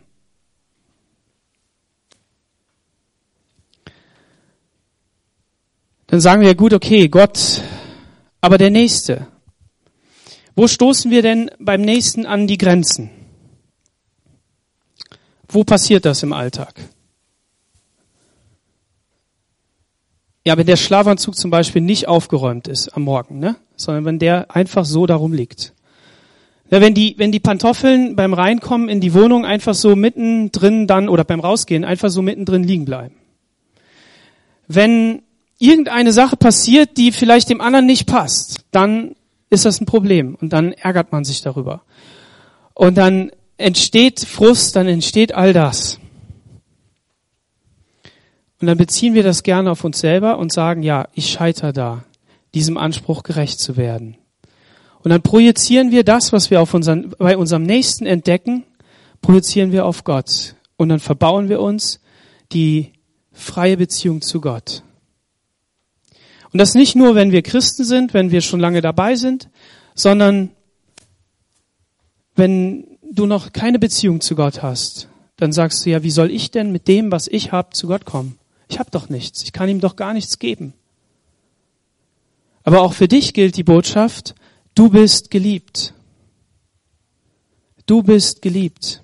Dann 6.07 6.21
sagen 6.21 6.43
wir, 6.43 6.55
gut, 6.55 6.73
okay, 6.75 7.09
Gott, 7.09 7.63
aber 8.41 8.59
der 8.59 8.71
Nächste. 8.71 9.29
Wo 10.55 10.67
stoßen 10.67 11.11
wir 11.11 11.23
denn 11.23 11.51
beim 11.59 11.81
Nächsten 11.81 12.27
an 12.27 12.47
die 12.47 12.59
Grenzen? 12.59 13.22
Wo 15.53 15.65
passiert 15.65 16.07
das 16.07 16.23
im 16.23 16.33
Alltag? 16.33 16.75
Ja, 20.45 20.57
wenn 20.57 20.67
der 20.67 20.77
Schlafanzug 20.77 21.37
zum 21.37 21.51
Beispiel 21.51 21.83
nicht 21.83 22.09
aufgeräumt 22.09 22.67
ist 22.67 22.89
am 22.97 23.03
Morgen, 23.03 23.39
ne? 23.39 23.57
sondern 23.77 24.05
wenn 24.07 24.19
der 24.19 24.55
einfach 24.55 24.85
so 24.85 25.07
darum 25.07 25.33
liegt. 25.33 25.73
Ja, 26.71 26.81
wenn 26.81 26.95
die, 26.95 27.15
wenn 27.19 27.33
die 27.33 27.39
Pantoffeln 27.39 28.17
beim 28.17 28.33
Reinkommen 28.33 28.89
in 28.89 29.01
die 29.01 29.13
Wohnung 29.13 29.45
einfach 29.45 29.75
so 29.75 29.95
mittendrin 29.95 30.87
dann 30.87 31.09
oder 31.09 31.23
beim 31.23 31.41
Rausgehen 31.41 31.85
einfach 31.85 32.09
so 32.09 32.23
mittendrin 32.23 32.65
liegen 32.65 32.87
bleiben. 32.87 33.15
Wenn 34.69 35.23
irgendeine 35.59 36.13
Sache 36.13 36.37
passiert, 36.37 36.97
die 36.97 37.13
vielleicht 37.13 37.51
dem 37.51 37.61
anderen 37.61 37.87
nicht 37.87 38.07
passt, 38.07 38.65
dann 38.71 39.15
ist 39.51 39.67
das 39.67 39.81
ein 39.81 39.87
Problem 39.87 40.35
und 40.41 40.55
dann 40.55 40.73
ärgert 40.73 41.13
man 41.13 41.25
sich 41.25 41.43
darüber. 41.43 41.83
Und 42.73 42.97
dann 42.97 43.31
entsteht 43.63 44.21
Frust, 44.21 44.77
dann 44.77 44.87
entsteht 44.87 45.33
all 45.35 45.53
das. 45.53 45.99
Und 48.61 48.67
dann 48.67 48.79
beziehen 48.79 49.15
wir 49.15 49.23
das 49.23 49.43
gerne 49.43 49.71
auf 49.71 49.83
uns 49.83 49.99
selber 49.99 50.39
und 50.39 50.53
sagen, 50.53 50.83
ja, 50.83 51.09
ich 51.15 51.31
scheitere 51.31 51.73
da, 51.73 52.05
diesem 52.55 52.77
Anspruch 52.77 53.23
gerecht 53.23 53.59
zu 53.59 53.77
werden. 53.77 54.17
Und 55.03 55.11
dann 55.11 55.23
projizieren 55.23 55.91
wir 55.91 56.05
das, 56.05 56.33
was 56.33 56.51
wir 56.51 56.61
auf 56.61 56.73
unseren, 56.75 57.11
bei 57.19 57.37
unserem 57.37 57.65
Nächsten 57.65 58.07
entdecken, 58.07 58.65
projizieren 59.21 59.73
wir 59.73 59.85
auf 59.85 60.05
Gott. 60.05 60.55
Und 60.77 60.91
dann 60.91 61.01
verbauen 61.01 61.49
wir 61.49 61.61
uns 61.61 62.01
die 62.53 62.93
freie 63.33 63.77
Beziehung 63.77 64.23
zu 64.23 64.41
Gott. 64.41 64.83
Und 66.53 66.59
das 66.59 66.75
nicht 66.75 66.95
nur, 66.95 67.15
wenn 67.15 67.33
wir 67.33 67.43
Christen 67.43 67.85
sind, 67.85 68.15
wenn 68.15 68.31
wir 68.31 68.43
schon 68.43 68.61
lange 68.61 68.81
dabei 68.81 69.17
sind, 69.17 69.49
sondern 69.95 70.51
wenn 72.37 72.92
du 73.13 73.27
noch 73.27 73.53
keine 73.53 73.79
Beziehung 73.79 74.21
zu 74.21 74.35
Gott 74.35 74.63
hast, 74.63 75.09
dann 75.37 75.53
sagst 75.53 75.85
du 75.85 75.91
ja, 75.91 76.03
wie 76.03 76.11
soll 76.11 76.31
ich 76.31 76.51
denn 76.51 76.73
mit 76.73 76.89
dem, 76.89 77.13
was 77.13 77.29
ich 77.29 77.53
habe, 77.53 77.71
zu 77.71 77.87
Gott 77.87 78.05
kommen? 78.05 78.39
Ich 78.69 78.79
habe 78.79 78.91
doch 78.91 79.09
nichts. 79.09 79.43
Ich 79.43 79.53
kann 79.53 79.69
ihm 79.69 79.81
doch 79.81 79.97
gar 79.97 80.15
nichts 80.15 80.39
geben. 80.39 80.73
Aber 82.65 82.83
auch 82.83 82.95
für 82.95 83.09
dich 83.09 83.35
gilt 83.35 83.57
die 83.57 83.65
Botschaft, 83.65 84.35
du 84.75 84.89
bist 84.89 85.31
geliebt. 85.31 85.95
Du 87.87 88.03
bist 88.03 88.41
geliebt. 88.41 89.03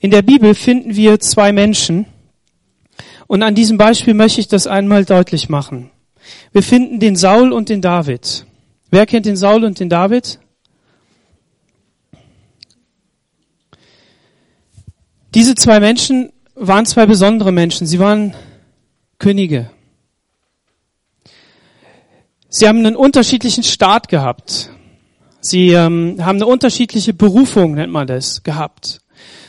In 0.00 0.10
der 0.10 0.22
Bibel 0.22 0.54
finden 0.54 0.96
wir 0.96 1.20
zwei 1.20 1.52
Menschen. 1.52 2.06
Und 3.26 3.42
an 3.42 3.54
diesem 3.54 3.76
Beispiel 3.76 4.14
möchte 4.14 4.40
ich 4.40 4.48
das 4.48 4.66
einmal 4.66 5.04
deutlich 5.04 5.48
machen. 5.48 5.90
Wir 6.52 6.62
finden 6.62 7.00
den 7.00 7.16
Saul 7.16 7.52
und 7.52 7.68
den 7.68 7.82
David. 7.82 8.46
Wer 8.90 9.06
kennt 9.06 9.26
den 9.26 9.36
Saul 9.36 9.64
und 9.64 9.78
den 9.78 9.88
David? 9.88 10.39
Diese 15.34 15.54
zwei 15.54 15.78
Menschen 15.78 16.32
waren 16.54 16.86
zwei 16.86 17.06
besondere 17.06 17.52
Menschen. 17.52 17.86
Sie 17.86 18.00
waren 18.00 18.34
Könige. 19.18 19.70
Sie 22.48 22.66
haben 22.66 22.78
einen 22.78 22.96
unterschiedlichen 22.96 23.62
Start 23.62 24.08
gehabt. 24.08 24.70
Sie 25.40 25.68
ähm, 25.68 26.16
haben 26.20 26.36
eine 26.36 26.46
unterschiedliche 26.46 27.14
Berufung, 27.14 27.74
nennt 27.74 27.92
man 27.92 28.08
das, 28.08 28.42
gehabt. 28.42 29.02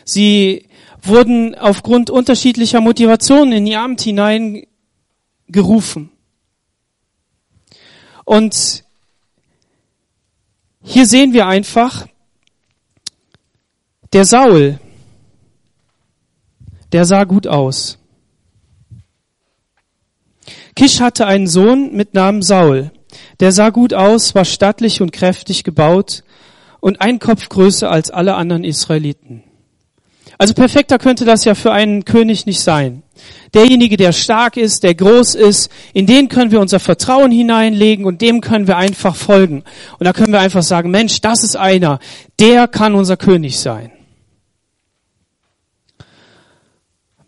Sie 0.06 0.68
wurden 1.02 1.56
aufgrund 1.56 2.12
unterschiedlicher 2.12 2.80
Motivationen 2.80 3.54
in 3.54 3.66
ihr 3.66 3.82
Amt 3.82 4.02
hineingerufen. 4.02 6.12
Und 8.24 8.84
hier 10.84 11.08
sehen 11.08 11.34
wir 11.34 11.48
einfach, 11.48 12.06
der 14.14 14.26
Saul, 14.26 14.80
der 16.92 17.06
sah 17.06 17.24
gut 17.24 17.48
aus. 17.48 17.98
Kisch 20.76 21.00
hatte 21.00 21.28
einen 21.28 21.48
Sohn 21.48 21.94
mit 21.94 22.14
Namen 22.14 22.42
Saul. 22.42 22.92
Der 23.40 23.52
sah 23.52 23.70
gut 23.70 23.94
aus, 23.94 24.36
war 24.36 24.46
stattlich 24.46 25.02
und 25.02 25.12
kräftig 25.12 25.64
gebaut 25.64 26.24
und 26.80 27.02
ein 27.02 27.20
Kopf 27.20 27.50
größer 27.50 27.90
als 27.90 28.10
alle 28.10 28.36
anderen 28.36 28.64
Israeliten. 28.64 29.44
Also 30.38 30.54
perfekter 30.54 30.98
könnte 30.98 31.24
das 31.24 31.46
ja 31.46 31.54
für 31.54 31.72
einen 31.72 32.04
König 32.04 32.46
nicht 32.46 32.62
sein. 32.62 33.04
Derjenige, 33.54 33.98
der 33.98 34.12
stark 34.12 34.58
ist, 34.58 34.82
der 34.82 34.96
groß 34.96 35.36
ist, 35.36 35.70
in 35.94 36.08
den 36.08 36.30
können 36.30 36.52
wir 36.52 36.60
unser 36.60 36.80
Vertrauen 36.80 37.32
hineinlegen 37.32 38.06
und 38.06 38.22
dem 38.22 38.42
können 38.42 38.66
wir 38.66 38.78
einfach 38.78 39.16
folgen. 39.16 39.64
Und 40.00 40.06
da 40.06 40.14
können 40.14 40.34
wir 40.34 40.40
einfach 40.40 40.64
sagen, 40.64 40.90
Mensch, 40.90 41.22
das 41.22 41.44
ist 41.44 41.56
einer, 41.56 42.00
der 42.40 42.68
kann 42.68 42.96
unser 42.96 43.18
König 43.18 43.60
sein. 43.60 43.92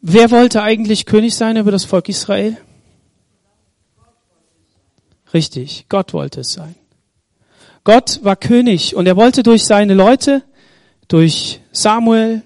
Wer 0.06 0.32
wollte 0.32 0.62
eigentlich 0.62 1.06
König 1.06 1.34
sein 1.34 1.56
über 1.56 1.72
das 1.72 1.86
Volk 1.86 2.10
Israel? 2.10 2.58
Richtig, 5.34 5.86
Gott 5.88 6.12
wollte 6.12 6.42
es 6.42 6.52
sein. 6.52 6.76
Gott 7.86 8.20
war 8.22 8.36
König 8.36 8.98
und 8.98 9.08
er 9.08 9.16
wollte 9.16 9.44
durch 9.44 9.64
seine 9.64 9.94
Leute, 9.94 10.44
durch 11.08 11.62
Samuel, 11.72 12.42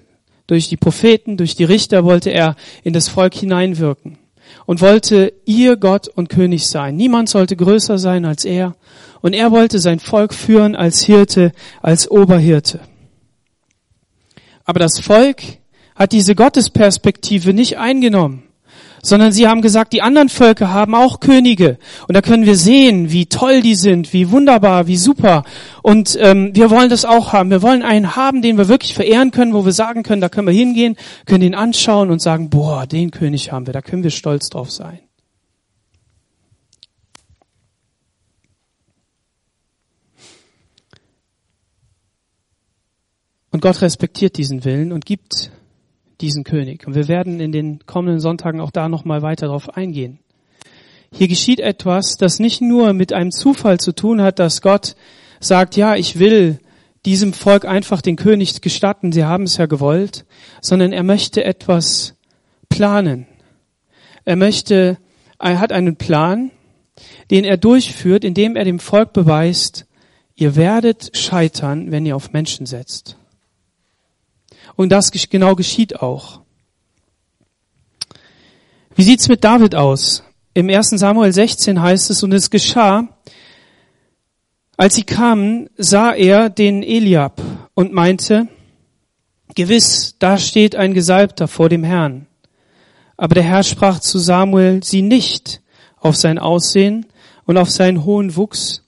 durch 0.45 0.69
die 0.69 0.77
Propheten, 0.77 1.35
durch 1.35 1.55
die 1.55 1.63
Richter 1.63 2.05
wollte 2.05 2.29
er 2.29 2.55
in 2.83 2.93
das 2.93 3.07
Volk 3.07 3.33
hineinwirken 3.33 4.19
und 4.67 4.81
wollte 4.81 5.33
ihr 5.45 5.77
Gott 5.77 6.07
und 6.09 6.29
König 6.29 6.67
sein. 6.67 6.95
Niemand 6.95 7.27
sollte 7.27 7.55
größer 7.55 7.97
sein 7.97 8.25
als 8.25 8.45
er 8.45 8.75
und 9.21 9.33
er 9.33 9.49
wollte 9.49 9.79
sein 9.79 9.99
Volk 9.99 10.35
führen 10.35 10.75
als 10.75 11.03
Hirte, 11.03 11.53
als 11.81 12.07
Oberhirte. 12.11 12.81
Aber 14.63 14.77
das 14.77 14.99
Volk 14.99 15.41
hat 15.97 16.11
diese 16.11 16.35
Gottesperspektive 16.35 17.53
nicht 17.53 17.77
eingenommen 17.77 18.43
sondern 19.07 19.31
sie 19.31 19.47
haben 19.47 19.61
gesagt, 19.61 19.93
die 19.93 20.01
anderen 20.01 20.27
Völker 20.27 20.73
haben 20.73 20.95
auch 20.95 21.19
Könige. 21.19 21.77
Und 22.07 22.15
da 22.15 22.21
können 22.21 22.45
wir 22.45 22.57
sehen, 22.57 23.11
wie 23.11 23.27
toll 23.27 23.61
die 23.61 23.75
sind, 23.75 24.11
wie 24.11 24.31
wunderbar, 24.31 24.87
wie 24.87 24.97
super. 24.97 25.43
Und 25.81 26.17
ähm, 26.19 26.51
wir 26.53 26.69
wollen 26.69 26.89
das 26.89 27.05
auch 27.05 27.31
haben. 27.31 27.49
Wir 27.49 27.61
wollen 27.61 27.83
einen 27.83 28.15
haben, 28.15 28.41
den 28.41 28.57
wir 28.57 28.67
wirklich 28.67 28.93
verehren 28.93 29.31
können, 29.31 29.53
wo 29.53 29.65
wir 29.65 29.71
sagen 29.71 30.03
können, 30.03 30.21
da 30.21 30.29
können 30.29 30.47
wir 30.47 30.53
hingehen, 30.53 30.97
können 31.25 31.43
ihn 31.43 31.55
anschauen 31.55 32.11
und 32.11 32.21
sagen, 32.21 32.49
boah, 32.49 32.85
den 32.85 33.11
König 33.11 33.51
haben 33.51 33.65
wir, 33.65 33.73
da 33.73 33.81
können 33.81 34.03
wir 34.03 34.11
stolz 34.11 34.49
drauf 34.49 34.71
sein. 34.71 34.99
Und 43.51 43.61
Gott 43.61 43.81
respektiert 43.81 44.37
diesen 44.37 44.65
Willen 44.65 44.91
und 44.91 45.05
gibt 45.05 45.49
diesen 46.21 46.43
König. 46.43 46.88
Und 46.88 46.95
wir 46.95 47.07
werden 47.07 47.39
in 47.39 47.51
den 47.51 47.86
kommenden 47.86 48.19
Sonntagen 48.19 48.62
auch 48.62 48.71
da 48.71 48.89
nochmal 48.89 49.21
weiter 49.21 49.47
darauf 49.47 49.75
eingehen. 49.75 50.19
Hier 51.12 51.27
geschieht 51.27 51.59
etwas, 51.59 52.17
das 52.17 52.39
nicht 52.39 52.62
nur 52.62 52.93
mit 52.93 53.13
einem 53.13 53.31
Zufall 53.31 53.79
zu 53.79 53.93
tun 53.93 54.21
hat, 54.21 54.39
dass 54.39 54.62
Gott 54.62 54.95
sagt, 55.39 55.75
ja, 55.75 55.95
ich 55.95 56.19
will 56.19 56.59
diesem 57.05 57.33
Volk 57.33 57.65
einfach 57.65 58.01
den 58.01 58.17
König 58.17 58.62
gestatten, 58.62 59.12
sie 59.12 59.24
haben 59.24 59.43
es 59.43 59.57
ja 59.57 59.65
gewollt, 59.65 60.25
sondern 60.62 60.91
er 60.91 61.03
möchte 61.03 61.43
etwas 61.43 62.15
planen. 62.69 63.27
Er 64.25 64.36
möchte, 64.36 64.97
er 65.39 65.59
hat 65.59 65.71
einen 65.71 65.95
Plan, 65.95 66.51
den 67.31 67.45
er 67.45 67.57
durchführt, 67.57 68.24
indem 68.24 68.55
er 68.55 68.65
dem 68.65 68.79
Volk 68.79 69.13
beweist, 69.13 69.86
ihr 70.36 70.55
werdet 70.55 71.15
scheitern, 71.15 71.91
wenn 71.91 72.05
ihr 72.05 72.15
auf 72.15 72.33
Menschen 72.33 72.65
setzt. 72.65 73.16
Und 74.77 74.89
das 74.89 75.12
genau 75.12 75.55
geschieht 75.55 76.01
auch. 76.01 76.39
Wie 78.96 79.03
sieht's 79.03 79.27
mit 79.27 79.43
David 79.43 79.75
aus? 79.75 80.24
Im 80.53 80.69
1. 80.69 80.91
Samuel 80.91 81.34
16 81.34 81.81
heißt 81.81 82.10
es, 82.12 82.24
und 82.24 82.31
es 82.31 82.50
geschah, 82.50 83.10
als 84.77 84.96
sie 84.96 85.03
kamen, 85.03 85.69
sah 85.77 86.13
er 86.13 86.50
den 86.50 86.84
Eliab 86.84 87.41
und 87.74 87.91
meinte, 87.91 88.48
gewiss, 89.55 90.15
da 90.19 90.38
steht 90.38 90.75
ein 90.75 90.93
Gesalbter 90.93 91.48
vor 91.48 91.69
dem 91.69 91.84
Herrn. 91.84 92.27
Aber 93.17 93.34
der 93.34 93.43
Herr 93.43 93.63
sprach 93.63 94.00
zu 94.00 94.19
Samuel, 94.19 94.84
sieh 94.84 95.01
nicht 95.01 95.62
auf 96.00 96.15
sein 96.15 96.38
Aussehen 96.38 97.07
und 97.46 97.57
auf 97.57 97.72
seinen 97.72 98.05
hohen 98.05 98.36
Wuchs, 98.36 98.84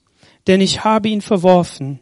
denn 0.46 0.60
ich 0.60 0.84
habe 0.84 1.08
ihn 1.08 1.20
verworfen. 1.20 1.98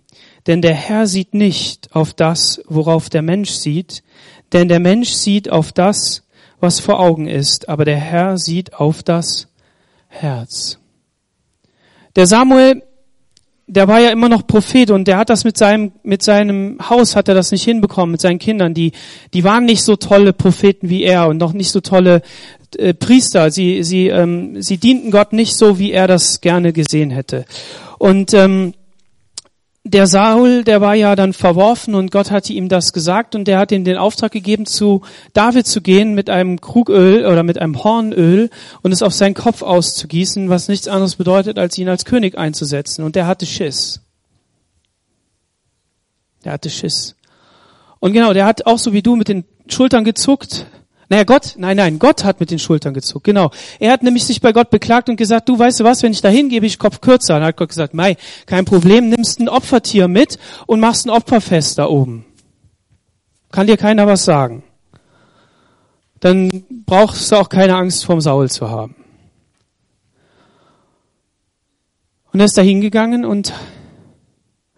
Denn 0.47 0.63
der 0.63 0.75
Herr 0.75 1.07
sieht 1.07 1.35
nicht 1.35 1.95
auf 1.95 2.15
das, 2.15 2.63
worauf 2.67 3.11
der 3.11 3.23
Mensch 3.23 3.51
sieht, 3.51 4.03
denn 4.53 4.69
der 4.69 4.81
Mensch 4.81 5.11
sieht 5.11 5.51
auf 5.51 5.73
das, 5.73 6.23
was 6.61 6.81
vor 6.81 7.01
Augen 7.01 7.29
ist, 7.29 7.69
aber 7.69 7.85
der 7.85 7.97
Herr 7.97 8.39
sieht 8.39 8.75
auf 8.75 9.03
das 9.03 9.49
Herz. 10.09 10.79
Der 12.17 12.27
Samuel, 12.27 12.83
der 13.67 13.87
war 13.87 14.01
ja 14.01 14.11
immer 14.11 14.31
noch 14.31 14.47
Prophet 14.47 14.91
und 14.91 15.07
der 15.07 15.19
hat 15.19 15.29
das 15.29 15.45
mit 15.45 15.59
seinem, 15.59 15.93
mit 16.03 16.23
seinem 16.23 16.79
Haus 16.89 17.15
hat 17.15 17.29
er 17.29 17.35
das 17.35 17.53
nicht 17.53 17.65
hinbekommen, 17.65 18.13
mit 18.13 18.21
seinen 18.21 18.39
Kindern. 18.39 18.73
Die, 18.73 18.93
die 19.35 19.45
waren 19.45 19.67
nicht 19.67 19.83
so 19.83 19.97
tolle 19.97 20.33
Propheten 20.33 20.89
wie 20.89 21.03
er 21.03 21.29
und 21.29 21.37
noch 21.37 21.53
nicht 21.53 21.71
so 21.71 21.81
tolle 21.81 22.23
äh, 22.79 22.95
Priester. 22.95 23.51
Sie, 23.51 23.83
sie, 23.85 24.09
ähm, 24.09 24.63
sie 24.63 24.79
dienten 24.79 25.11
Gott 25.11 25.35
nicht 25.35 25.55
so, 25.55 25.79
wie 25.79 25.93
er 25.93 26.09
das 26.09 26.41
gerne 26.41 26.73
gesehen 26.73 27.11
hätte. 27.11 27.45
Und 27.99 28.33
ähm, 28.33 28.73
der 29.89 30.07
Saul, 30.07 30.65
der 30.65 30.81
war 30.81 30.95
ja 30.95 31.17
dann 31.17 31.33
verworfen 31.33 31.95
und 31.95 32.11
Gott 32.11 32.31
hatte 32.31 32.53
ihm 32.53 32.69
das 32.69 32.93
gesagt 32.93 33.35
und 33.35 33.47
der 33.47 33.59
hat 33.59 33.73
ihm 33.73 33.85
den 33.85 33.97
Auftrag 33.97 34.33
gegeben, 34.33 34.67
zu 34.67 35.03
David 35.33 35.67
zu 35.67 35.81
gehen 35.81 36.15
mit 36.15 36.31
einem 36.31 36.61
Krugöl 36.61 37.25
oder 37.25 37.43
mit 37.43 37.59
einem 37.59 37.83
Hornöl 37.83 38.51
und 38.83 38.93
es 38.93 39.03
auf 39.03 39.15
seinen 39.15 39.35
Kopf 39.35 39.63
auszugießen, 39.63 40.49
was 40.49 40.69
nichts 40.69 40.89
anderes 40.89 41.17
bedeutet, 41.17 41.59
als 41.59 41.79
ihn 41.79 41.89
als 41.89 42.05
König 42.05 42.37
einzusetzen. 42.37 43.05
Und 43.05 43.17
der 43.17 43.27
hatte 43.27 43.47
Schiss. 43.47 44.01
Der 46.45 46.53
hatte 46.53 46.71
Schiss. 46.71 47.17
Und 47.99 48.13
genau, 48.13 48.33
der 48.33 48.47
hat 48.47 48.67
auch 48.67 48.79
so 48.79 48.93
wie 48.93 49.03
du 49.03 49.17
mit 49.17 49.29
den 49.29 49.45
Schultern 49.69 50.05
gezuckt, 50.05 50.67
naja, 51.11 51.25
Gott, 51.25 51.55
nein, 51.57 51.79
nein, 51.79 51.99
Gott 51.99 52.25
hat 52.25 52.39
mit 52.39 52.51
den 52.51 52.59
Schultern 52.59 52.93
gezuckt, 52.93 53.25
genau. 53.25 53.51
Er 53.79 53.93
hat 53.93 54.03
nämlich 54.03 54.25
sich 54.25 54.43
bei 54.43 54.53
Gott 54.53 54.69
beklagt 54.69 55.09
und 55.09 55.17
gesagt, 55.17 55.49
du 55.49 55.59
weißt 55.59 55.81
du 55.81 55.85
was, 55.85 56.03
wenn 56.03 56.13
ich 56.13 56.21
da 56.21 56.29
hingehe, 56.29 56.61
ich 56.63 56.79
Kopf 56.79 57.01
kürzer. 57.01 57.35
Dann 57.35 57.45
hat 57.45 57.57
Gott 57.57 57.71
gesagt, 57.71 57.95
Mei, 57.95 58.17
kein 58.45 58.67
Problem, 58.67 59.09
nimmst 59.09 59.41
ein 59.41 59.49
Opfertier 59.49 60.07
mit 60.07 60.39
und 60.67 60.81
machst 60.81 61.07
ein 61.07 61.11
Opferfest 61.11 61.79
da 61.79 61.87
oben. 61.87 62.27
Kann 63.51 63.67
dir 63.67 63.79
keiner 63.79 64.07
was 64.07 64.25
sagen. 64.25 64.63
Dann 66.21 66.65
brauchst 66.85 67.33
du 67.33 67.37
auch 67.37 67.49
keine 67.49 67.77
Angst 67.77 68.05
vorm 68.05 68.21
Saul 68.21 68.51
zu 68.51 68.69
haben. 68.69 68.95
Und 72.33 72.41
er 72.41 72.47
ist 72.47 72.59
da 72.59 72.63
hingegangen 72.63 73.25
und 73.25 73.55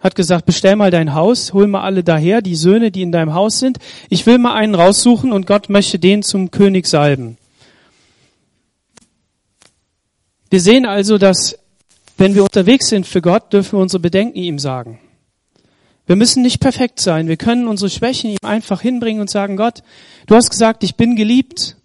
hat 0.00 0.14
gesagt, 0.14 0.46
bestell 0.46 0.76
mal 0.76 0.90
dein 0.90 1.14
Haus, 1.14 1.52
hol 1.52 1.66
mal 1.66 1.82
alle 1.82 2.02
daher, 2.02 2.40
die 2.40 2.56
Söhne, 2.56 2.90
die 2.90 3.02
in 3.02 3.12
deinem 3.12 3.34
Haus 3.34 3.58
sind. 3.58 3.78
Ich 4.08 4.26
will 4.26 4.38
mal 4.38 4.54
einen 4.54 4.74
raussuchen 4.74 5.32
und 5.32 5.46
Gott 5.46 5.68
möchte 5.68 5.98
den 5.98 6.22
zum 6.22 6.50
König 6.50 6.86
salben. 6.86 7.36
Wir 10.48 10.60
sehen 10.60 10.86
also, 10.86 11.18
dass 11.18 11.58
wenn 12.16 12.34
wir 12.34 12.42
unterwegs 12.42 12.88
sind 12.88 13.06
für 13.06 13.22
Gott, 13.22 13.52
dürfen 13.52 13.78
wir 13.78 13.82
unsere 13.82 14.00
Bedenken 14.00 14.38
ihm 14.38 14.58
sagen. 14.58 14.98
Wir 16.06 16.16
müssen 16.16 16.42
nicht 16.42 16.60
perfekt 16.60 16.98
sein. 16.98 17.28
Wir 17.28 17.36
können 17.36 17.68
unsere 17.68 17.88
Schwächen 17.88 18.30
ihm 18.30 18.38
einfach 18.42 18.80
hinbringen 18.80 19.20
und 19.20 19.30
sagen, 19.30 19.56
Gott, 19.56 19.82
du 20.26 20.34
hast 20.34 20.50
gesagt, 20.50 20.82
ich 20.82 20.96
bin 20.96 21.14
geliebt. 21.14 21.76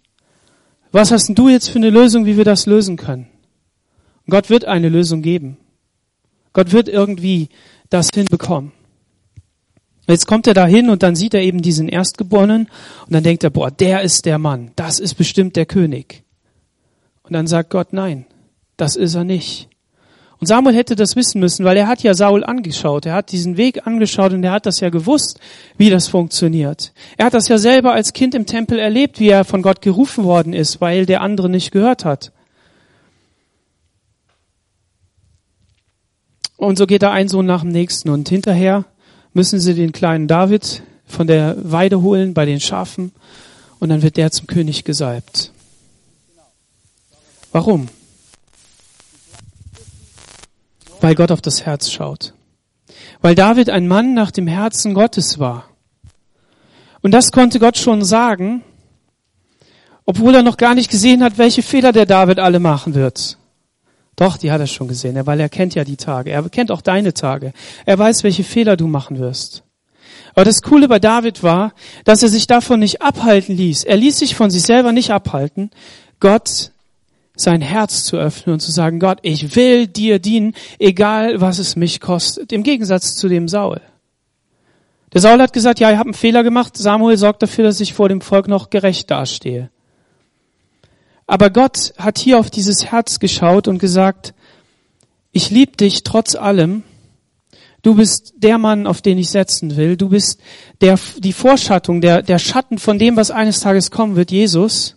Was 0.90 1.12
hast 1.12 1.28
denn 1.28 1.36
du 1.36 1.48
jetzt 1.48 1.68
für 1.68 1.78
eine 1.78 1.90
Lösung, 1.90 2.26
wie 2.26 2.36
wir 2.36 2.44
das 2.44 2.66
lösen 2.66 2.96
können? 2.96 3.28
Und 4.26 4.32
Gott 4.32 4.50
wird 4.50 4.64
eine 4.64 4.88
Lösung 4.88 5.22
geben. 5.22 5.58
Gott 6.52 6.72
wird 6.72 6.88
irgendwie 6.88 7.50
das 7.90 8.10
hinbekommen. 8.14 8.72
Jetzt 10.08 10.26
kommt 10.26 10.46
er 10.46 10.54
da 10.54 10.66
hin 10.66 10.88
und 10.88 11.02
dann 11.02 11.16
sieht 11.16 11.34
er 11.34 11.42
eben 11.42 11.62
diesen 11.62 11.88
Erstgeborenen 11.88 12.68
und 13.06 13.12
dann 13.12 13.24
denkt 13.24 13.42
er, 13.42 13.50
boah, 13.50 13.70
der 13.70 14.02
ist 14.02 14.24
der 14.24 14.38
Mann, 14.38 14.70
das 14.76 15.00
ist 15.00 15.14
bestimmt 15.14 15.56
der 15.56 15.66
König. 15.66 16.22
Und 17.22 17.32
dann 17.32 17.48
sagt 17.48 17.70
Gott, 17.70 17.92
nein, 17.92 18.26
das 18.76 18.94
ist 18.94 19.16
er 19.16 19.24
nicht. 19.24 19.68
Und 20.38 20.46
Samuel 20.46 20.76
hätte 20.76 20.96
das 20.96 21.16
wissen 21.16 21.40
müssen, 21.40 21.64
weil 21.64 21.78
er 21.78 21.88
hat 21.88 22.02
ja 22.02 22.12
Saul 22.12 22.44
angeschaut, 22.44 23.06
er 23.06 23.14
hat 23.14 23.32
diesen 23.32 23.56
Weg 23.56 23.86
angeschaut 23.86 24.32
und 24.32 24.44
er 24.44 24.52
hat 24.52 24.66
das 24.66 24.80
ja 24.80 24.90
gewusst, 24.90 25.40
wie 25.78 25.88
das 25.88 26.08
funktioniert. 26.08 26.92
Er 27.16 27.26
hat 27.26 27.34
das 27.34 27.48
ja 27.48 27.56
selber 27.56 27.92
als 27.92 28.12
Kind 28.12 28.34
im 28.34 28.46
Tempel 28.46 28.78
erlebt, 28.78 29.18
wie 29.18 29.30
er 29.30 29.44
von 29.44 29.62
Gott 29.62 29.80
gerufen 29.80 30.24
worden 30.24 30.52
ist, 30.52 30.80
weil 30.80 31.06
der 31.06 31.22
andere 31.22 31.48
nicht 31.48 31.72
gehört 31.72 32.04
hat. 32.04 32.32
Und 36.56 36.78
so 36.78 36.86
geht 36.86 37.02
da 37.02 37.12
ein 37.12 37.28
Sohn 37.28 37.46
nach 37.46 37.60
dem 37.60 37.70
nächsten. 37.70 38.08
Und 38.08 38.28
hinterher 38.28 38.84
müssen 39.32 39.60
sie 39.60 39.74
den 39.74 39.92
kleinen 39.92 40.28
David 40.28 40.82
von 41.06 41.26
der 41.26 41.56
Weide 41.70 42.02
holen 42.02 42.34
bei 42.34 42.44
den 42.44 42.60
Schafen. 42.60 43.12
Und 43.78 43.90
dann 43.90 44.02
wird 44.02 44.16
der 44.16 44.30
zum 44.30 44.46
König 44.46 44.84
gesalbt. 44.84 45.52
Warum? 47.52 47.88
Weil 51.00 51.14
Gott 51.14 51.30
auf 51.30 51.42
das 51.42 51.64
Herz 51.64 51.90
schaut. 51.90 52.32
Weil 53.20 53.34
David 53.34 53.70
ein 53.70 53.86
Mann 53.86 54.14
nach 54.14 54.30
dem 54.30 54.46
Herzen 54.46 54.94
Gottes 54.94 55.38
war. 55.38 55.68
Und 57.02 57.12
das 57.12 57.30
konnte 57.32 57.60
Gott 57.60 57.76
schon 57.76 58.04
sagen, 58.04 58.62
obwohl 60.06 60.34
er 60.34 60.42
noch 60.42 60.56
gar 60.56 60.74
nicht 60.74 60.90
gesehen 60.90 61.22
hat, 61.22 61.36
welche 61.36 61.62
Fehler 61.62 61.92
der 61.92 62.06
David 62.06 62.38
alle 62.38 62.60
machen 62.60 62.94
wird. 62.94 63.38
Doch, 64.16 64.38
die 64.38 64.50
hat 64.50 64.60
er 64.60 64.66
schon 64.66 64.88
gesehen, 64.88 65.18
weil 65.26 65.40
er 65.40 65.50
kennt 65.50 65.74
ja 65.74 65.84
die 65.84 65.98
Tage. 65.98 66.30
Er 66.30 66.48
kennt 66.48 66.70
auch 66.70 66.80
deine 66.80 67.12
Tage. 67.12 67.52
Er 67.84 67.98
weiß, 67.98 68.24
welche 68.24 68.44
Fehler 68.44 68.76
du 68.76 68.86
machen 68.86 69.18
wirst. 69.18 69.62
Aber 70.34 70.44
das 70.44 70.62
Coole 70.62 70.88
bei 70.88 70.98
David 70.98 71.42
war, 71.42 71.72
dass 72.04 72.22
er 72.22 72.28
sich 72.28 72.46
davon 72.46 72.80
nicht 72.80 73.02
abhalten 73.02 73.56
ließ. 73.56 73.84
Er 73.84 73.96
ließ 73.96 74.18
sich 74.18 74.34
von 74.34 74.50
sich 74.50 74.62
selber 74.62 74.92
nicht 74.92 75.10
abhalten, 75.10 75.70
Gott 76.20 76.72
sein 77.36 77.60
Herz 77.60 78.04
zu 78.04 78.16
öffnen 78.16 78.54
und 78.54 78.60
zu 78.60 78.72
sagen, 78.72 78.98
Gott, 78.98 79.18
ich 79.20 79.56
will 79.56 79.86
dir 79.86 80.18
dienen, 80.18 80.54
egal 80.78 81.40
was 81.40 81.58
es 81.58 81.76
mich 81.76 82.00
kostet. 82.00 82.52
Im 82.52 82.62
Gegensatz 82.62 83.14
zu 83.14 83.28
dem 83.28 83.46
Saul. 83.48 83.80
Der 85.12 85.20
Saul 85.20 85.40
hat 85.40 85.52
gesagt, 85.52 85.78
ja, 85.80 85.90
ich 85.90 85.98
habe 85.98 86.08
einen 86.08 86.14
Fehler 86.14 86.42
gemacht. 86.42 86.76
Samuel 86.76 87.18
sorgt 87.18 87.42
dafür, 87.42 87.64
dass 87.64 87.80
ich 87.80 87.94
vor 87.94 88.08
dem 88.08 88.22
Volk 88.22 88.48
noch 88.48 88.70
gerecht 88.70 89.10
dastehe. 89.10 89.70
Aber 91.26 91.50
Gott 91.50 91.92
hat 91.98 92.18
hier 92.18 92.38
auf 92.38 92.50
dieses 92.50 92.86
Herz 92.86 93.18
geschaut 93.18 93.68
und 93.68 93.78
gesagt, 93.78 94.34
ich 95.32 95.50
liebe 95.50 95.76
dich 95.76 96.04
trotz 96.04 96.34
allem. 96.34 96.84
Du 97.82 97.94
bist 97.94 98.34
der 98.38 98.58
Mann, 98.58 98.86
auf 98.86 99.02
den 99.02 99.18
ich 99.18 99.30
setzen 99.30 99.76
will. 99.76 99.96
Du 99.96 100.08
bist 100.08 100.40
der, 100.80 100.98
die 101.18 101.32
Vorschattung, 101.32 102.00
der, 102.00 102.22
der 102.22 102.38
Schatten 102.38 102.78
von 102.78 102.98
dem, 102.98 103.16
was 103.16 103.30
eines 103.30 103.60
Tages 103.60 103.90
kommen 103.90 104.16
wird, 104.16 104.30
Jesus, 104.30 104.96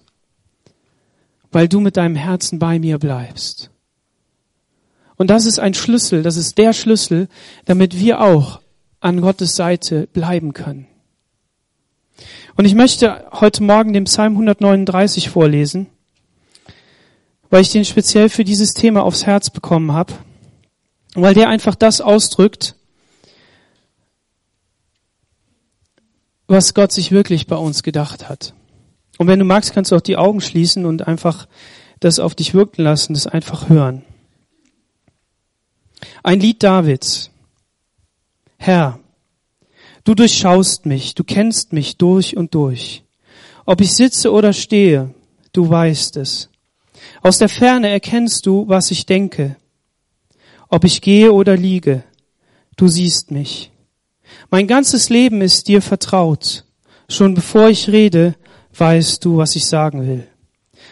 weil 1.51 1.67
du 1.67 1.79
mit 1.79 1.97
deinem 1.97 2.15
Herzen 2.15 2.59
bei 2.59 2.79
mir 2.79 2.99
bleibst. 2.99 3.71
Und 5.17 5.29
das 5.29 5.45
ist 5.45 5.59
ein 5.59 5.73
Schlüssel, 5.73 6.23
das 6.23 6.37
ist 6.37 6.57
der 6.57 6.73
Schlüssel, 6.73 7.27
damit 7.65 7.99
wir 7.99 8.21
auch 8.21 8.61
an 9.01 9.21
Gottes 9.21 9.55
Seite 9.55 10.07
bleiben 10.13 10.53
können. 10.53 10.87
Und 12.55 12.65
ich 12.65 12.75
möchte 12.75 13.25
heute 13.31 13.63
Morgen 13.63 13.93
den 13.93 14.05
Psalm 14.05 14.33
139 14.33 15.29
vorlesen 15.29 15.87
weil 17.49 17.62
ich 17.62 17.71
den 17.71 17.85
speziell 17.85 18.29
für 18.29 18.43
dieses 18.43 18.73
Thema 18.73 19.03
aufs 19.03 19.25
Herz 19.25 19.49
bekommen 19.49 19.91
habe, 19.93 20.13
weil 21.15 21.33
der 21.33 21.49
einfach 21.49 21.75
das 21.75 22.01
ausdrückt, 22.01 22.75
was 26.47 26.73
Gott 26.73 26.91
sich 26.91 27.12
wirklich 27.12 27.47
bei 27.47 27.55
uns 27.55 27.83
gedacht 27.83 28.29
hat. 28.29 28.53
Und 29.17 29.27
wenn 29.27 29.39
du 29.39 29.45
magst, 29.45 29.73
kannst 29.73 29.91
du 29.91 29.95
auch 29.95 30.01
die 30.01 30.17
Augen 30.17 30.41
schließen 30.41 30.85
und 30.85 31.07
einfach 31.07 31.47
das 31.99 32.19
auf 32.19 32.35
dich 32.35 32.53
wirken 32.53 32.83
lassen, 32.83 33.13
das 33.13 33.27
einfach 33.27 33.69
hören. 33.69 34.03
Ein 36.23 36.39
Lied 36.39 36.63
Davids. 36.63 37.29
Herr, 38.57 38.99
du 40.05 40.15
durchschaust 40.15 40.85
mich, 40.85 41.15
du 41.15 41.23
kennst 41.23 41.73
mich 41.73 41.97
durch 41.97 42.38
und 42.38 42.55
durch. 42.55 43.03
Ob 43.65 43.81
ich 43.81 43.93
sitze 43.93 44.31
oder 44.31 44.53
stehe, 44.53 45.13
du 45.53 45.69
weißt 45.69 46.17
es. 46.17 46.49
Aus 47.21 47.38
der 47.38 47.49
Ferne 47.49 47.89
erkennst 47.89 48.45
du, 48.45 48.67
was 48.67 48.91
ich 48.91 49.05
denke. 49.05 49.58
Ob 50.69 50.84
ich 50.84 51.01
gehe 51.01 51.34
oder 51.34 51.58
liege, 51.58 52.03
du 52.77 52.88
siehst 52.88 53.32
mich. 53.32 53.71
Mein 54.51 54.67
ganzes 54.67 55.10
Leben 55.10 55.41
ist 55.41 55.67
dir 55.67 55.82
vertraut. 55.82 56.65
Schon 57.10 57.34
bevor 57.34 57.69
ich 57.69 57.89
rede, 57.89 58.36
weißt 58.77 59.25
du, 59.25 59.38
was 59.38 59.55
ich 59.55 59.65
sagen 59.65 60.08
will. 60.08 60.27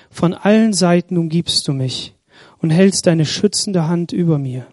Von 0.10 0.34
allen 0.34 0.74
Seiten 0.74 1.18
umgibst 1.18 1.68
du 1.68 1.74
mich 1.74 2.16
und 2.60 2.72
hältst 2.72 3.06
deine 3.06 3.26
schützende 3.26 3.88
Hand 3.88 4.12
über 4.12 4.38
mir. 4.38 4.68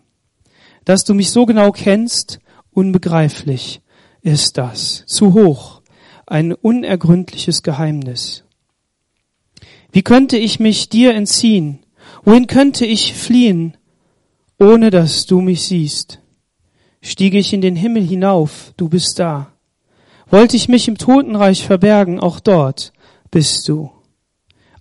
Dass 0.84 1.04
du 1.04 1.14
mich 1.14 1.30
so 1.30 1.46
genau 1.46 1.70
kennst, 1.70 2.40
unbegreiflich 2.70 3.82
ist 4.22 4.58
das. 4.58 5.04
Zu 5.06 5.34
hoch, 5.34 5.82
ein 6.26 6.52
unergründliches 6.52 7.62
Geheimnis. 7.62 8.43
Wie 9.94 10.02
könnte 10.02 10.36
ich 10.36 10.58
mich 10.58 10.88
dir 10.88 11.14
entziehen? 11.14 11.78
Wohin 12.24 12.48
könnte 12.48 12.84
ich 12.84 13.14
fliehen, 13.14 13.76
ohne 14.58 14.90
dass 14.90 15.24
du 15.24 15.40
mich 15.40 15.62
siehst? 15.62 16.18
Stiege 17.00 17.38
ich 17.38 17.52
in 17.52 17.60
den 17.60 17.76
Himmel 17.76 18.02
hinauf, 18.02 18.74
du 18.76 18.88
bist 18.88 19.20
da. 19.20 19.52
Wollte 20.28 20.56
ich 20.56 20.68
mich 20.68 20.88
im 20.88 20.98
Totenreich 20.98 21.64
verbergen, 21.64 22.18
auch 22.18 22.40
dort 22.40 22.92
bist 23.30 23.68
du. 23.68 23.92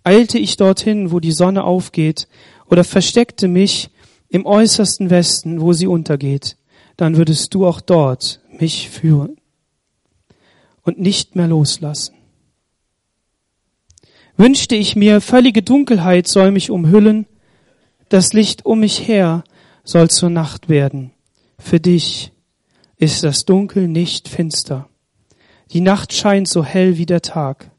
Eilte 0.03 0.39
ich 0.39 0.57
dorthin, 0.57 1.11
wo 1.11 1.19
die 1.19 1.31
Sonne 1.31 1.63
aufgeht, 1.63 2.27
oder 2.65 2.83
versteckte 2.83 3.47
mich 3.47 3.91
im 4.29 4.47
äußersten 4.47 5.11
Westen, 5.11 5.61
wo 5.61 5.73
sie 5.73 5.85
untergeht, 5.85 6.57
dann 6.97 7.17
würdest 7.17 7.53
du 7.53 7.67
auch 7.67 7.81
dort 7.81 8.41
mich 8.49 8.89
führen 8.89 9.37
und 10.81 10.97
nicht 10.99 11.35
mehr 11.35 11.47
loslassen. 11.47 12.15
Wünschte 14.37 14.75
ich 14.75 14.95
mir, 14.95 15.21
völlige 15.21 15.61
Dunkelheit 15.61 16.27
soll 16.27 16.51
mich 16.51 16.71
umhüllen, 16.71 17.27
das 18.09 18.33
Licht 18.33 18.65
um 18.65 18.79
mich 18.79 19.07
her 19.07 19.43
soll 19.83 20.09
zur 20.09 20.29
Nacht 20.29 20.69
werden. 20.69 21.11
Für 21.57 21.79
dich 21.79 22.31
ist 22.97 23.23
das 23.23 23.45
Dunkel 23.45 23.87
nicht 23.87 24.27
finster. 24.27 24.89
Die 25.71 25.81
Nacht 25.81 26.13
scheint 26.13 26.47
so 26.47 26.63
hell 26.63 26.97
wie 26.97 27.05
der 27.05 27.21
Tag. 27.21 27.71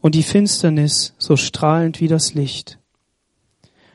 und 0.00 0.14
die 0.14 0.22
Finsternis 0.22 1.14
so 1.16 1.34
strahlend 1.34 1.98
wie 1.98 2.08
das 2.08 2.34
Licht. 2.34 2.78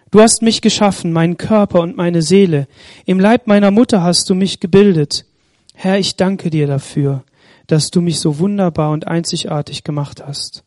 Du 0.10 0.22
hast 0.22 0.42
mich 0.42 0.60
geschaffen, 0.62 1.14
meinen 1.14 1.38
Körper 1.38 1.82
und 1.82 1.98
meine 1.98 2.24
Seele. 2.24 2.68
Im 3.06 3.20
Leib 3.20 3.46
meiner 3.46 3.70
Mutter 3.70 4.02
hast 4.02 4.28
du 4.28 4.34
mich 4.34 4.60
gebildet. 4.60 5.28
Herr, 5.76 6.00
ich 6.00 6.16
danke 6.16 6.50
dir 6.50 6.66
dafür, 6.66 7.24
dass 7.68 7.92
du 7.92 8.02
mich 8.02 8.20
so 8.20 8.40
wunderbar 8.40 8.90
und 8.90 9.06
einzigartig 9.06 9.84
gemacht 9.84 10.26
hast. 10.26 10.64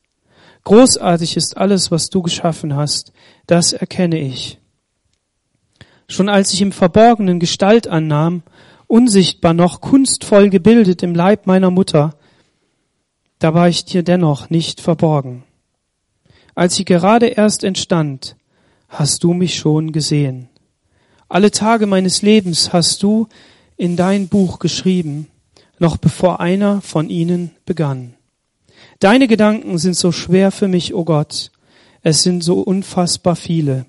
Großartig 0.64 1.36
ist 1.36 1.56
alles, 1.56 1.90
was 1.90 2.08
du 2.10 2.22
geschaffen 2.22 2.76
hast, 2.76 3.12
das 3.46 3.72
erkenne 3.72 4.18
ich. 4.18 4.58
Schon 6.08 6.28
als 6.28 6.52
ich 6.52 6.60
im 6.60 6.72
Verborgenen 6.72 7.40
Gestalt 7.40 7.88
annahm, 7.88 8.42
unsichtbar 8.86 9.54
noch 9.54 9.80
kunstvoll 9.80 10.50
gebildet 10.50 11.02
im 11.02 11.14
Leib 11.14 11.46
meiner 11.46 11.70
Mutter, 11.70 12.14
da 13.38 13.54
war 13.54 13.68
ich 13.68 13.84
dir 13.84 14.02
dennoch 14.02 14.50
nicht 14.50 14.80
verborgen. 14.80 15.44
Als 16.54 16.76
sie 16.76 16.84
gerade 16.84 17.26
erst 17.26 17.64
entstand, 17.64 18.36
hast 18.88 19.24
du 19.24 19.32
mich 19.32 19.56
schon 19.56 19.90
gesehen. 19.90 20.48
Alle 21.28 21.50
Tage 21.50 21.86
meines 21.86 22.20
Lebens 22.22 22.72
hast 22.72 23.02
du 23.02 23.26
in 23.76 23.96
dein 23.96 24.28
Buch 24.28 24.58
geschrieben, 24.58 25.28
noch 25.78 25.96
bevor 25.96 26.40
einer 26.40 26.82
von 26.82 27.08
ihnen 27.08 27.52
begann. 27.64 28.14
Deine 29.02 29.26
Gedanken 29.26 29.78
sind 29.78 29.96
so 29.96 30.12
schwer 30.12 30.52
für 30.52 30.68
mich, 30.68 30.94
o 30.94 30.98
oh 30.98 31.04
Gott. 31.04 31.50
Es 32.02 32.22
sind 32.22 32.44
so 32.44 32.60
unfassbar 32.60 33.34
viele. 33.34 33.84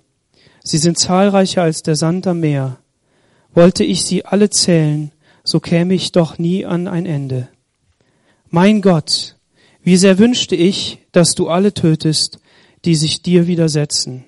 Sie 0.64 0.80
sind 0.80 0.98
zahlreicher 0.98 1.62
als 1.62 1.84
der 1.84 1.96
Sand 1.96 2.26
am 2.26 2.40
Meer. 2.40 2.80
Wollte 3.54 3.84
ich 3.84 4.06
sie 4.06 4.26
alle 4.26 4.50
zählen, 4.50 5.12
so 5.44 5.60
käme 5.60 5.94
ich 5.94 6.14
doch 6.14 6.40
nie 6.40 6.66
an 6.66 6.88
ein 6.88 7.06
Ende. 7.06 7.48
Mein 8.50 8.82
Gott, 8.82 9.36
wie 9.84 9.98
sehr 9.98 10.18
wünschte 10.18 10.56
ich, 10.56 10.98
dass 11.12 11.36
du 11.36 11.48
alle 11.48 11.76
tötest, 11.76 12.40
die 12.84 12.96
sich 12.96 13.22
dir 13.22 13.46
widersetzen. 13.46 14.24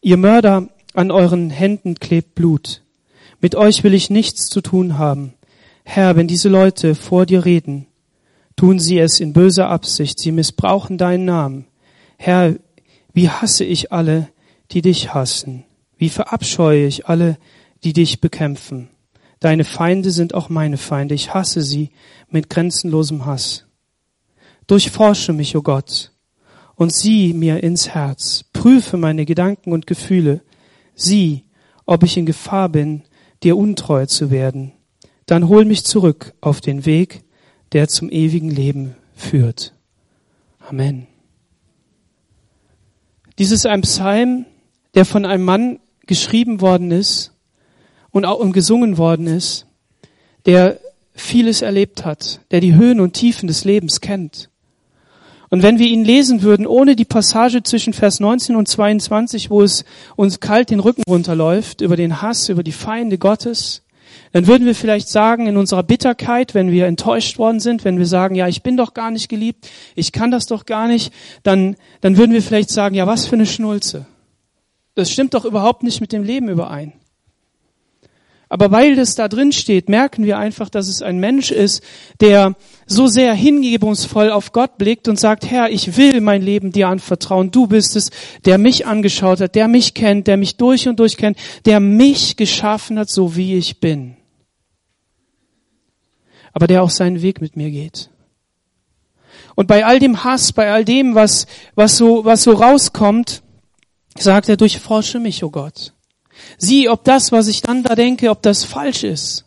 Ihr 0.00 0.16
Mörder, 0.16 0.68
an 0.94 1.10
euren 1.10 1.50
Händen 1.50 1.96
klebt 1.96 2.36
Blut. 2.36 2.82
Mit 3.40 3.56
euch 3.56 3.82
will 3.82 3.94
ich 3.94 4.10
nichts 4.10 4.46
zu 4.46 4.60
tun 4.60 4.96
haben. 4.96 5.34
Herr, 5.82 6.14
wenn 6.14 6.28
diese 6.28 6.48
Leute 6.48 6.94
vor 6.94 7.26
dir 7.26 7.44
reden, 7.44 7.88
tun 8.60 8.78
sie 8.78 8.98
es 8.98 9.20
in 9.20 9.32
böser 9.32 9.70
Absicht, 9.70 10.18
sie 10.18 10.32
missbrauchen 10.32 10.98
deinen 10.98 11.24
Namen. 11.24 11.64
Herr, 12.18 12.56
wie 13.14 13.30
hasse 13.30 13.64
ich 13.64 13.90
alle, 13.90 14.28
die 14.70 14.82
dich 14.82 15.14
hassen. 15.14 15.64
Wie 15.96 16.10
verabscheue 16.10 16.86
ich 16.86 17.06
alle, 17.06 17.38
die 17.84 17.94
dich 17.94 18.20
bekämpfen. 18.20 18.90
Deine 19.38 19.64
Feinde 19.64 20.10
sind 20.10 20.34
auch 20.34 20.50
meine 20.50 20.76
Feinde. 20.76 21.14
Ich 21.14 21.32
hasse 21.32 21.62
sie 21.62 21.88
mit 22.28 22.50
grenzenlosem 22.50 23.24
Hass. 23.24 23.64
Durchforsche 24.66 25.32
mich, 25.32 25.56
o 25.56 25.60
oh 25.60 25.62
Gott, 25.62 26.12
und 26.74 26.92
sieh 26.92 27.32
mir 27.32 27.62
ins 27.62 27.88
Herz. 27.88 28.44
Prüfe 28.52 28.98
meine 28.98 29.24
Gedanken 29.24 29.72
und 29.72 29.86
Gefühle. 29.86 30.42
Sieh, 30.94 31.46
ob 31.86 32.02
ich 32.02 32.18
in 32.18 32.26
Gefahr 32.26 32.68
bin, 32.68 33.04
dir 33.42 33.56
untreu 33.56 34.04
zu 34.04 34.30
werden. 34.30 34.72
Dann 35.24 35.48
hol 35.48 35.64
mich 35.64 35.86
zurück 35.86 36.34
auf 36.42 36.60
den 36.60 36.84
Weg, 36.84 37.22
der 37.72 37.88
zum 37.88 38.10
ewigen 38.10 38.50
Leben 38.50 38.96
führt. 39.14 39.74
Amen. 40.68 41.06
Dies 43.38 43.52
ist 43.52 43.66
ein 43.66 43.82
Psalm, 43.82 44.46
der 44.94 45.04
von 45.04 45.24
einem 45.24 45.44
Mann 45.44 45.80
geschrieben 46.06 46.60
worden 46.60 46.90
ist 46.90 47.32
und 48.10 48.24
auch 48.24 48.40
gesungen 48.52 48.98
worden 48.98 49.26
ist, 49.26 49.66
der 50.46 50.80
vieles 51.12 51.62
erlebt 51.62 52.04
hat, 52.04 52.40
der 52.50 52.60
die 52.60 52.74
Höhen 52.74 53.00
und 53.00 53.12
Tiefen 53.12 53.46
des 53.46 53.64
Lebens 53.64 54.00
kennt. 54.00 54.50
Und 55.50 55.64
wenn 55.64 55.78
wir 55.78 55.86
ihn 55.86 56.04
lesen 56.04 56.42
würden, 56.42 56.66
ohne 56.66 56.94
die 56.94 57.04
Passage 57.04 57.62
zwischen 57.64 57.92
Vers 57.92 58.20
19 58.20 58.54
und 58.54 58.68
22, 58.68 59.50
wo 59.50 59.62
es 59.62 59.84
uns 60.14 60.38
kalt 60.38 60.70
den 60.70 60.78
Rücken 60.78 61.02
runterläuft, 61.08 61.80
über 61.80 61.96
den 61.96 62.22
Hass, 62.22 62.48
über 62.48 62.62
die 62.62 62.72
Feinde 62.72 63.18
Gottes, 63.18 63.82
dann 64.32 64.46
würden 64.46 64.66
wir 64.66 64.74
vielleicht 64.74 65.08
sagen, 65.08 65.46
in 65.46 65.56
unserer 65.56 65.82
Bitterkeit, 65.82 66.54
wenn 66.54 66.70
wir 66.70 66.86
enttäuscht 66.86 67.38
worden 67.38 67.60
sind, 67.60 67.84
wenn 67.84 67.98
wir 67.98 68.06
sagen, 68.06 68.34
ja, 68.34 68.46
ich 68.46 68.62
bin 68.62 68.76
doch 68.76 68.94
gar 68.94 69.10
nicht 69.10 69.28
geliebt, 69.28 69.68
ich 69.96 70.12
kann 70.12 70.30
das 70.30 70.46
doch 70.46 70.66
gar 70.66 70.86
nicht, 70.86 71.12
dann, 71.42 71.76
dann 72.00 72.16
würden 72.16 72.32
wir 72.32 72.42
vielleicht 72.42 72.70
sagen, 72.70 72.94
ja, 72.94 73.06
was 73.06 73.26
für 73.26 73.34
eine 73.34 73.46
Schnulze. 73.46 74.06
Das 74.94 75.10
stimmt 75.10 75.34
doch 75.34 75.44
überhaupt 75.44 75.82
nicht 75.82 76.00
mit 76.00 76.12
dem 76.12 76.22
Leben 76.22 76.48
überein. 76.48 76.92
Aber 78.52 78.72
weil 78.72 78.96
das 78.96 79.14
da 79.14 79.28
drin 79.28 79.52
steht, 79.52 79.88
merken 79.88 80.24
wir 80.24 80.36
einfach, 80.36 80.68
dass 80.68 80.88
es 80.88 81.02
ein 81.02 81.20
Mensch 81.20 81.52
ist, 81.52 81.84
der 82.20 82.56
so 82.84 83.06
sehr 83.06 83.32
hingebungsvoll 83.32 84.32
auf 84.32 84.50
Gott 84.50 84.76
blickt 84.76 85.06
und 85.06 85.20
sagt, 85.20 85.48
Herr, 85.48 85.70
ich 85.70 85.96
will 85.96 86.20
mein 86.20 86.42
Leben 86.42 86.72
dir 86.72 86.88
anvertrauen. 86.88 87.52
Du 87.52 87.68
bist 87.68 87.94
es, 87.94 88.10
der 88.44 88.58
mich 88.58 88.86
angeschaut 88.86 89.40
hat, 89.40 89.54
der 89.54 89.68
mich 89.68 89.94
kennt, 89.94 90.26
der 90.26 90.36
mich 90.36 90.56
durch 90.56 90.88
und 90.88 90.98
durch 90.98 91.16
kennt, 91.16 91.38
der 91.64 91.78
mich 91.78 92.36
geschaffen 92.36 92.98
hat, 92.98 93.08
so 93.08 93.36
wie 93.36 93.54
ich 93.54 93.78
bin. 93.78 94.16
Aber 96.52 96.66
der 96.66 96.82
auch 96.82 96.90
seinen 96.90 97.22
Weg 97.22 97.40
mit 97.40 97.56
mir 97.56 97.70
geht. 97.70 98.10
Und 99.54 99.66
bei 99.66 99.84
all 99.84 99.98
dem 99.98 100.24
Hass, 100.24 100.52
bei 100.52 100.72
all 100.72 100.84
dem, 100.84 101.14
was, 101.14 101.46
was 101.74 101.96
so, 101.96 102.24
was 102.24 102.42
so 102.42 102.52
rauskommt, 102.52 103.42
sagt 104.16 104.48
er, 104.48 104.56
durchforsche 104.56 105.20
mich, 105.20 105.44
o 105.44 105.48
oh 105.48 105.50
Gott. 105.50 105.92
Sieh, 106.58 106.88
ob 106.88 107.04
das, 107.04 107.32
was 107.32 107.48
ich 107.48 107.60
dann 107.60 107.82
da 107.82 107.94
denke, 107.94 108.30
ob 108.30 108.42
das 108.42 108.64
falsch 108.64 109.04
ist. 109.04 109.44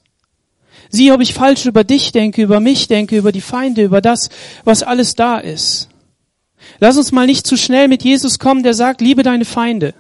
Sieh, 0.90 1.12
ob 1.12 1.22
ich 1.22 1.34
falsch 1.34 1.66
über 1.66 1.84
dich 1.84 2.12
denke, 2.12 2.44
über 2.44 2.60
mich 2.60 2.88
denke, 2.88 3.18
über 3.18 3.32
die 3.32 3.42
Feinde, 3.42 3.82
über 3.82 4.02
das, 4.02 4.30
was 4.64 4.84
alles 4.84 5.16
da 5.16 5.40
ist. 5.40 5.90
Lass 6.80 6.98
uns 6.98 7.12
mal 7.12 7.26
nicht 7.26 7.48
zu 7.48 7.58
schnell 7.58 7.88
mit 7.88 8.04
Jesus 8.04 8.38
kommen, 8.38 8.62
der 8.62 8.76
sagt, 8.76 9.02
liebe 9.02 9.24
deine 9.24 9.46
Feinde, 9.46 9.96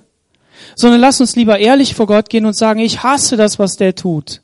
sondern 0.75 1.01
lass 1.01 1.19
uns 1.19 1.35
lieber 1.35 1.57
ehrlich 1.57 1.95
vor 1.95 2.05
Gott 2.05 2.29
gehen 2.29 2.45
und 2.45 2.55
sagen, 2.55 2.79
ich 2.79 3.01
hasse 3.01 3.37
das, 3.37 3.57
was 3.57 3.77
der 3.77 3.95
tut. 3.95 4.42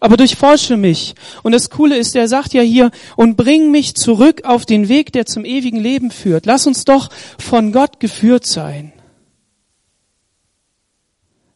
Aber 0.00 0.16
durchforsche 0.16 0.78
mich. 0.78 1.14
Und 1.42 1.52
das 1.52 1.68
Coole 1.68 1.96
ist, 1.98 2.16
er 2.16 2.26
sagt 2.26 2.54
ja 2.54 2.62
hier, 2.62 2.90
und 3.16 3.36
bring 3.36 3.70
mich 3.70 3.94
zurück 3.94 4.44
auf 4.44 4.64
den 4.64 4.88
Weg, 4.88 5.12
der 5.12 5.26
zum 5.26 5.44
ewigen 5.44 5.78
Leben 5.78 6.10
führt. 6.10 6.46
Lass 6.46 6.66
uns 6.66 6.84
doch 6.84 7.10
von 7.38 7.70
Gott 7.70 8.00
geführt 8.00 8.46
sein. 8.46 8.92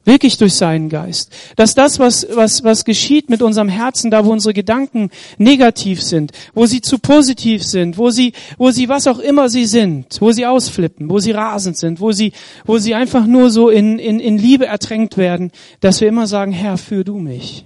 Wirklich 0.06 0.36
durch 0.36 0.52
seinen 0.52 0.90
Geist. 0.90 1.32
Dass 1.56 1.74
das, 1.74 1.98
was, 1.98 2.26
was, 2.30 2.62
was 2.62 2.84
geschieht 2.84 3.30
mit 3.30 3.40
unserem 3.40 3.70
Herzen, 3.70 4.10
da 4.10 4.26
wo 4.26 4.32
unsere 4.32 4.52
Gedanken 4.52 5.08
negativ 5.38 6.02
sind, 6.02 6.32
wo 6.52 6.66
sie 6.66 6.82
zu 6.82 6.98
positiv 6.98 7.64
sind, 7.64 7.96
wo 7.96 8.10
sie, 8.10 8.34
wo 8.58 8.70
sie 8.70 8.90
was 8.90 9.06
auch 9.06 9.18
immer 9.18 9.48
sie 9.48 9.64
sind, 9.64 10.20
wo 10.20 10.30
sie 10.30 10.44
ausflippen, 10.44 11.08
wo 11.08 11.20
sie 11.20 11.30
rasend 11.30 11.78
sind, 11.78 12.00
wo 12.00 12.12
sie, 12.12 12.32
wo 12.66 12.76
sie 12.76 12.94
einfach 12.94 13.26
nur 13.26 13.48
so 13.48 13.70
in, 13.70 13.98
in, 13.98 14.20
in 14.20 14.36
Liebe 14.36 14.66
ertränkt 14.66 15.16
werden, 15.16 15.50
dass 15.80 16.02
wir 16.02 16.08
immer 16.08 16.26
sagen, 16.26 16.52
Herr, 16.52 16.76
führ 16.76 17.04
du 17.04 17.18
mich. 17.18 17.64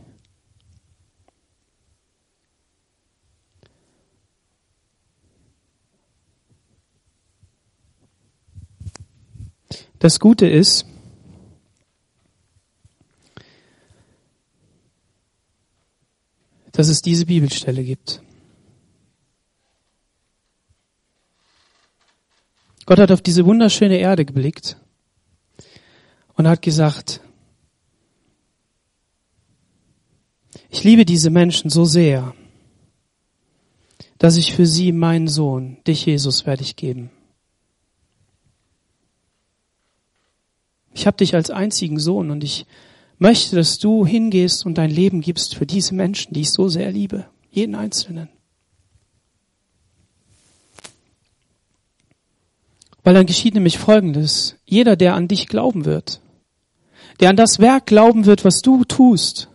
Das 9.99 10.21
Gute 10.21 10.47
ist, 10.47 10.87
dass 16.73 16.89
es 16.89 17.03
diese 17.03 17.27
Bibelstelle 17.27 17.83
gibt. 17.83 18.23
Gott 22.87 23.01
hat 23.01 23.11
auf 23.11 23.21
diese 23.21 23.45
wunderschöne 23.45 23.99
Erde 23.99 24.25
geblickt 24.25 24.77
und 26.35 26.47
hat 26.47 26.63
gesagt, 26.63 27.21
ich 30.71 30.85
liebe 30.85 31.05
diese 31.05 31.31
Menschen 31.31 31.69
so 31.69 31.85
sehr, 31.85 32.35
dass 34.19 34.37
ich 34.37 34.55
für 34.55 34.67
sie 34.67 34.93
meinen 34.93 35.29
Sohn, 35.29 35.79
dich 35.87 36.07
Jesus, 36.07 36.47
werde 36.47 36.63
ich 36.63 36.77
geben. 36.77 37.11
Ich 40.95 41.07
habe 41.07 41.17
dich 41.17 41.35
als 41.35 41.51
einzigen 41.51 41.99
Sohn 41.99 42.31
und 42.31 42.43
ich 42.43 42.67
möchte, 43.19 43.57
dass 43.57 43.79
du 43.79 44.07
hingehst 44.07 44.65
und 44.67 44.79
dein 44.79 44.91
Leben 44.91 45.21
gibst 45.21 45.55
für 45.55 45.67
diese 45.67 45.95
Menschen, 45.95 46.35
die 46.35 46.43
ich 46.43 46.53
so 46.53 46.69
sehr 46.69 46.91
liebe. 46.91 47.27
Jeden 47.51 47.75
Einzelnen. 47.75 48.29
Weil 53.03 53.15
dann 53.15 53.27
geschieht 53.27 53.55
nämlich 53.55 53.79
Folgendes. 53.79 54.57
Jeder, 54.65 54.97
der 54.97 55.15
an 55.15 55.29
dich 55.29 55.47
glauben 55.49 55.85
wird, 55.85 56.21
der 57.21 57.31
an 57.31 57.37
das 57.37 57.59
Werk 57.59 57.87
glauben 57.87 58.27
wird, 58.27 58.45
was 58.45 58.61
du 58.61 58.85
tust, 58.85 59.49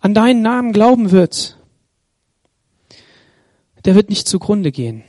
an 0.00 0.14
deinen 0.14 0.42
Namen 0.42 0.72
glauben 0.72 1.10
wird, 1.10 1.58
der 3.84 3.94
wird 3.94 4.08
nicht 4.08 4.28
zugrunde 4.28 4.72
gehen 4.72 5.04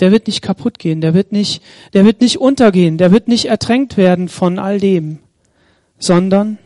der 0.00 0.12
wird 0.12 0.26
nicht 0.26 0.42
kaputt 0.42 0.78
gehen, 0.78 1.00
der 1.00 1.14
wird 1.14 1.32
nicht, 1.32 1.62
der 1.92 2.04
wird 2.04 2.20
nicht 2.20 2.38
untergehen, 2.38 2.98
der 2.98 3.12
wird 3.12 3.28
nicht 3.28 3.46
ertränkt 3.46 3.96
werden 3.96 4.28
von 4.28 4.58
all 4.58 4.80
dem, 4.80 5.18
sondern 5.98 6.58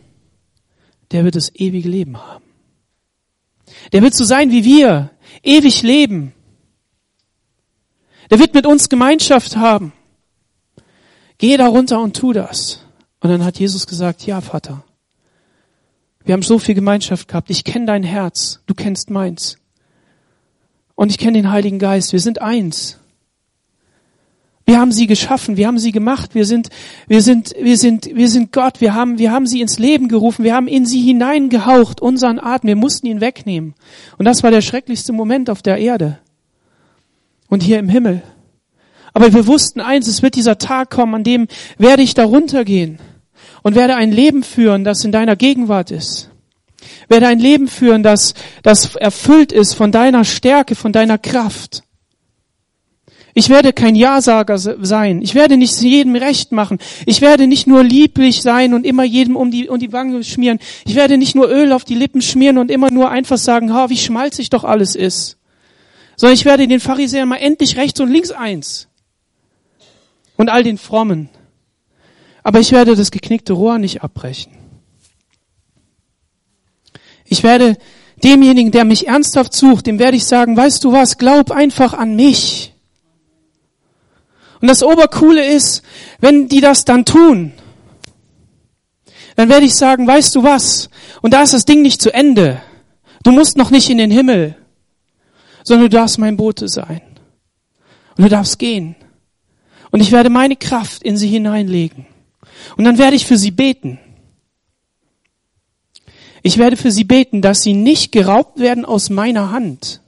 der 1.11 1.23
wird 1.25 1.35
das 1.35 1.53
ewige 1.53 1.89
Leben 1.89 2.17
haben. 2.17 2.45
Der 3.91 4.01
wird 4.01 4.13
so 4.13 4.23
sein 4.23 4.51
wie 4.51 4.63
wir, 4.63 5.11
ewig 5.43 5.81
leben. 5.81 6.33
Der 8.29 8.39
wird 8.39 8.53
mit 8.53 8.65
uns 8.65 8.89
Gemeinschaft 8.89 9.57
haben. 9.57 9.93
Geh 11.37 11.57
da 11.57 11.67
runter 11.67 12.01
und 12.01 12.15
tu 12.15 12.33
das. 12.33 12.81
Und 13.19 13.29
dann 13.29 13.43
hat 13.43 13.59
Jesus 13.59 13.87
gesagt, 13.87 14.25
ja, 14.25 14.41
Vater. 14.41 14.83
Wir 16.23 16.33
haben 16.33 16.41
so 16.41 16.57
viel 16.57 16.73
Gemeinschaft 16.73 17.27
gehabt. 17.27 17.49
Ich 17.49 17.63
kenne 17.63 17.85
dein 17.85 18.03
Herz. 18.03 18.61
Du 18.65 18.73
kennst 18.73 19.09
meins. 19.09 19.57
Und 20.95 21.11
ich 21.11 21.17
kenne 21.17 21.33
den 21.33 21.51
Heiligen 21.51 21.77
Geist. 21.77 22.13
Wir 22.13 22.19
sind 22.19 22.41
eins. 22.41 22.99
Wir 24.65 24.79
haben 24.79 24.91
sie 24.91 25.05
geschaffen, 25.05 25.57
wir 25.57 25.67
haben 25.67 25.77
sie 25.77 25.91
gemacht, 25.91 26.33
wir 26.33 26.45
sind, 26.45 26.69
wir 27.07 27.21
sind, 27.21 27.53
wir 27.59 27.77
sind, 27.77 28.07
wir 28.15 28.27
sind 28.27 28.51
Gott, 28.51 28.81
wir 28.81 28.95
haben, 28.95 29.19
wir 29.19 29.31
haben 29.31 29.45
sie 29.45 29.61
ins 29.61 29.77
Leben 29.77 30.07
gerufen, 30.07 30.43
wir 30.43 30.55
haben 30.55 30.67
in 30.67 30.87
sie 30.87 31.01
hineingehaucht, 31.01 32.01
unseren 32.01 32.39
Atem, 32.39 32.69
wir 32.69 32.75
mussten 32.75 33.05
ihn 33.05 33.21
wegnehmen. 33.21 33.75
Und 34.17 34.25
das 34.25 34.41
war 34.41 34.49
der 34.49 34.61
schrecklichste 34.61 35.13
Moment 35.13 35.51
auf 35.51 35.61
der 35.61 35.77
Erde. 35.77 36.17
Und 37.47 37.61
hier 37.61 37.77
im 37.77 37.89
Himmel. 37.89 38.23
Aber 39.13 39.31
wir 39.33 39.45
wussten 39.45 39.81
eins, 39.81 40.07
es 40.07 40.23
wird 40.23 40.35
dieser 40.35 40.57
Tag 40.57 40.89
kommen, 40.89 41.13
an 41.13 41.23
dem 41.23 41.47
werde 41.77 42.01
ich 42.01 42.15
da 42.15 42.25
runtergehen 42.25 42.97
und 43.61 43.75
werde 43.75 43.95
ein 43.95 44.11
Leben 44.11 44.43
führen, 44.43 44.83
das 44.83 45.05
in 45.05 45.11
deiner 45.11 45.35
Gegenwart 45.35 45.91
ist. 45.91 46.31
Werde 47.07 47.27
ein 47.27 47.39
Leben 47.39 47.67
führen, 47.67 48.01
das, 48.01 48.33
das 48.63 48.95
erfüllt 48.95 49.51
ist 49.51 49.73
von 49.73 49.91
deiner 49.91 50.25
Stärke, 50.25 50.75
von 50.75 50.91
deiner 50.91 51.19
Kraft. 51.19 51.84
Ich 53.37 53.49
werde 53.49 53.73
kein 53.73 53.95
Ja-Sager 53.95 54.57
sein. 54.57 55.21
Ich 55.21 55.35
werde 55.35 55.57
nicht 55.57 55.81
jedem 55.81 56.15
recht 56.15 56.53
machen. 56.53 56.79
Ich 57.05 57.19
werde 57.19 57.47
nicht 57.47 57.67
nur 57.67 57.83
lieblich 57.83 58.41
sein 58.41 58.73
und 58.73 58.85
immer 58.85 59.03
jedem 59.03 59.35
um 59.35 59.51
die, 59.51 59.67
um 59.67 59.77
die 59.77 59.91
Wange 59.91 60.23
schmieren. 60.23 60.57
Ich 60.85 60.95
werde 60.95 61.17
nicht 61.17 61.35
nur 61.35 61.49
Öl 61.49 61.73
auf 61.73 61.83
die 61.83 61.95
Lippen 61.95 62.21
schmieren 62.21 62.57
und 62.57 62.71
immer 62.71 62.91
nur 62.91 63.09
einfach 63.11 63.37
sagen, 63.37 63.73
ha, 63.73 63.89
wie 63.89 63.97
schmalzig 63.97 64.49
doch 64.51 64.63
alles 64.63 64.95
ist. 64.95 65.37
Sondern 66.15 66.35
ich 66.35 66.45
werde 66.45 66.65
den 66.65 66.79
Pharisäern 66.79 67.27
mal 67.27 67.35
endlich 67.35 67.75
rechts 67.75 67.99
und 67.99 68.09
links 68.09 68.31
eins. 68.31 68.87
Und 70.37 70.47
all 70.47 70.63
den 70.63 70.77
Frommen. 70.77 71.27
Aber 72.41 72.61
ich 72.61 72.71
werde 72.71 72.95
das 72.95 73.11
geknickte 73.11 73.51
Rohr 73.51 73.79
nicht 73.79 74.01
abbrechen. 74.01 74.53
Ich 77.25 77.43
werde 77.43 77.75
demjenigen, 78.23 78.71
der 78.71 78.85
mich 78.85 79.09
ernsthaft 79.09 79.51
sucht, 79.51 79.87
dem 79.87 79.99
werde 79.99 80.15
ich 80.15 80.23
sagen, 80.23 80.55
weißt 80.55 80.81
du 80.85 80.93
was, 80.93 81.17
glaub 81.17 81.51
einfach 81.51 81.93
an 81.93 82.15
mich. 82.15 82.71
Und 84.61 84.67
das 84.69 84.83
Obercoole 84.83 85.45
ist, 85.45 85.83
wenn 86.19 86.47
die 86.47 86.61
das 86.61 86.85
dann 86.85 87.05
tun, 87.05 87.53
dann 89.35 89.49
werde 89.49 89.65
ich 89.65 89.75
sagen, 89.75 90.07
weißt 90.07 90.33
du 90.35 90.43
was? 90.43 90.89
Und 91.21 91.33
da 91.33 91.41
ist 91.41 91.53
das 91.53 91.65
Ding 91.65 91.81
nicht 91.81 92.01
zu 92.01 92.13
Ende. 92.13 92.61
Du 93.23 93.31
musst 93.31 93.57
noch 93.57 93.69
nicht 93.69 93.89
in 93.89 93.97
den 93.97 94.11
Himmel, 94.11 94.55
sondern 95.63 95.89
du 95.89 95.97
darfst 95.97 96.19
mein 96.19 96.37
Bote 96.37 96.67
sein. 96.67 97.01
Und 98.17 98.23
du 98.23 98.29
darfst 98.29 98.59
gehen. 98.59 98.95
Und 99.91 100.01
ich 100.01 100.11
werde 100.11 100.29
meine 100.29 100.55
Kraft 100.55 101.03
in 101.03 101.17
sie 101.17 101.27
hineinlegen. 101.27 102.05
Und 102.77 102.85
dann 102.85 102.97
werde 102.97 103.15
ich 103.15 103.25
für 103.25 103.37
sie 103.37 103.51
beten. 103.51 103.99
Ich 106.43 106.57
werde 106.57 106.77
für 106.77 106.91
sie 106.91 107.03
beten, 107.03 107.41
dass 107.41 107.63
sie 107.63 107.73
nicht 107.73 108.11
geraubt 108.11 108.59
werden 108.59 108.85
aus 108.85 109.09
meiner 109.09 109.51
Hand, 109.51 110.01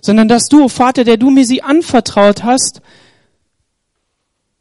sondern 0.00 0.28
dass 0.28 0.46
du, 0.46 0.68
Vater, 0.68 1.02
der 1.02 1.16
du 1.16 1.30
mir 1.30 1.44
sie 1.44 1.62
anvertraut 1.62 2.44
hast, 2.44 2.80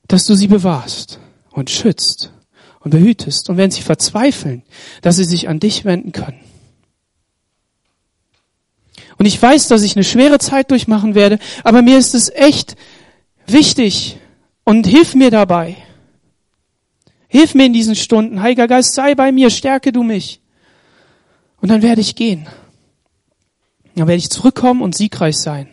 dass 0.07 0.25
du 0.25 0.35
sie 0.35 0.47
bewahrst 0.47 1.19
und 1.51 1.69
schützt 1.69 2.31
und 2.79 2.91
behütest. 2.91 3.49
Und 3.49 3.57
wenn 3.57 3.71
sie 3.71 3.81
verzweifeln, 3.81 4.63
dass 5.01 5.17
sie 5.17 5.23
sich 5.23 5.49
an 5.49 5.59
dich 5.59 5.85
wenden 5.85 6.11
können. 6.11 6.39
Und 9.17 9.25
ich 9.25 9.41
weiß, 9.41 9.67
dass 9.67 9.83
ich 9.83 9.95
eine 9.95 10.03
schwere 10.03 10.39
Zeit 10.39 10.71
durchmachen 10.71 11.15
werde, 11.15 11.39
aber 11.63 11.81
mir 11.81 11.97
ist 11.97 12.13
es 12.13 12.29
echt 12.29 12.75
wichtig 13.47 14.17
und 14.63 14.85
hilf 14.85 15.15
mir 15.15 15.31
dabei. 15.31 15.77
Hilf 17.27 17.55
mir 17.55 17.65
in 17.65 17.73
diesen 17.73 17.95
Stunden. 17.95 18.41
Heiliger 18.41 18.67
Geist, 18.67 18.93
sei 18.93 19.15
bei 19.15 19.31
mir, 19.31 19.49
stärke 19.49 19.91
du 19.91 20.03
mich. 20.03 20.41
Und 21.61 21.69
dann 21.69 21.81
werde 21.81 22.01
ich 22.01 22.15
gehen. 22.15 22.47
Dann 23.95 24.07
werde 24.07 24.19
ich 24.19 24.29
zurückkommen 24.29 24.81
und 24.81 24.95
siegreich 24.95 25.37
sein. 25.37 25.69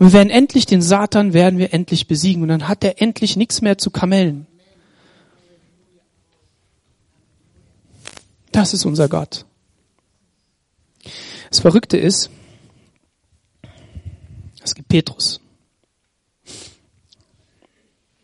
Und 0.00 0.06
wir 0.06 0.12
werden 0.14 0.30
endlich 0.30 0.64
den 0.64 0.80
Satan, 0.80 1.34
werden 1.34 1.58
wir 1.58 1.74
endlich 1.74 2.08
besiegen. 2.08 2.42
Und 2.42 2.48
dann 2.48 2.68
hat 2.68 2.82
er 2.82 3.02
endlich 3.02 3.36
nichts 3.36 3.60
mehr 3.60 3.76
zu 3.76 3.90
kamellen. 3.90 4.46
Das 8.50 8.72
ist 8.72 8.86
unser 8.86 9.10
Gott. 9.10 9.44
Das 11.50 11.60
Verrückte 11.60 11.98
ist, 11.98 12.30
es 14.64 14.74
gibt 14.74 14.88
Petrus. 14.88 15.38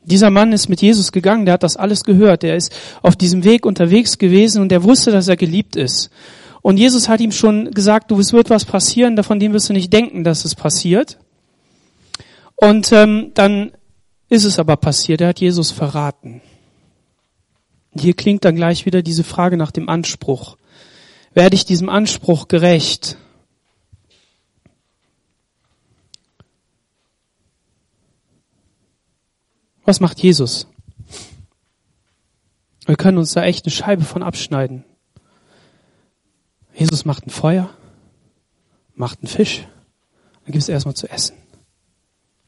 Dieser 0.03 0.31
Mann 0.31 0.55
ist 0.55 0.71
mit 0.71 0.81
Jesus 0.81 1.13
gegangen, 1.13 1.45
der 1.45 1.55
hat 1.55 1.63
das 1.63 1.77
alles 1.77 2.05
gehört, 2.05 2.43
der 2.43 2.57
ist 2.57 2.75
auf 3.03 3.17
diesem 3.17 3.45
Weg 3.45 3.67
unterwegs 3.67 4.17
gewesen 4.17 4.63
und 4.63 4.71
der 4.71 4.83
wusste, 4.83 5.11
dass 5.11 5.29
er 5.29 5.37
geliebt 5.37 5.77
ist. 5.77 6.09
Und 6.63 6.79
Jesus 6.79 7.11
hat 7.11 7.21
ihm 7.21 7.33
schon 7.33 7.73
gesagt, 7.73 8.11
du, 8.11 8.19
es 8.19 8.33
wird 8.33 8.49
was 8.49 8.65
passieren, 8.65 9.15
davon 9.15 9.41
dem 9.41 9.53
wirst 9.53 9.69
du 9.69 9.75
nicht 9.75 9.93
denken, 9.93 10.25
dass 10.25 10.47
es 10.47 10.55
passiert. 10.55 11.19
Und 12.57 12.91
ähm, 12.93 13.33
dann 13.35 13.73
ist 14.29 14.45
es 14.45 14.59
aber 14.59 14.77
passiert, 14.77 15.21
er 15.21 15.29
hat 15.29 15.41
Jesus 15.41 15.71
verraten. 15.71 16.41
Hier 17.99 18.15
klingt 18.15 18.45
dann 18.45 18.57
gleich 18.57 18.87
wieder 18.87 19.03
diese 19.03 19.25
Frage 19.25 19.57
nach 19.57 19.71
dem 19.71 19.89
Anspruch. 19.89 20.57
Werde 21.33 21.55
ich 21.55 21.65
diesem 21.65 21.89
Anspruch 21.89 22.49
gerecht? 22.49 23.19
Was 29.85 30.01
macht 30.01 30.19
Jesus? 30.19 30.67
Wir 32.87 32.97
können 32.97 33.19
uns 33.19 33.33
da 33.33 33.45
echt 33.45 33.65
eine 33.65 33.73
Scheibe 33.73 34.05
von 34.05 34.23
abschneiden. 34.23 34.85
Jesus 36.75 37.05
macht 37.05 37.27
ein 37.27 37.31
Feuer, 37.31 37.71
macht 38.95 39.21
einen 39.21 39.29
Fisch, 39.29 39.67
dann 40.45 40.53
gibt 40.53 40.63
es 40.63 40.69
erstmal 40.69 40.95
zu 40.95 41.09
essen. 41.09 41.37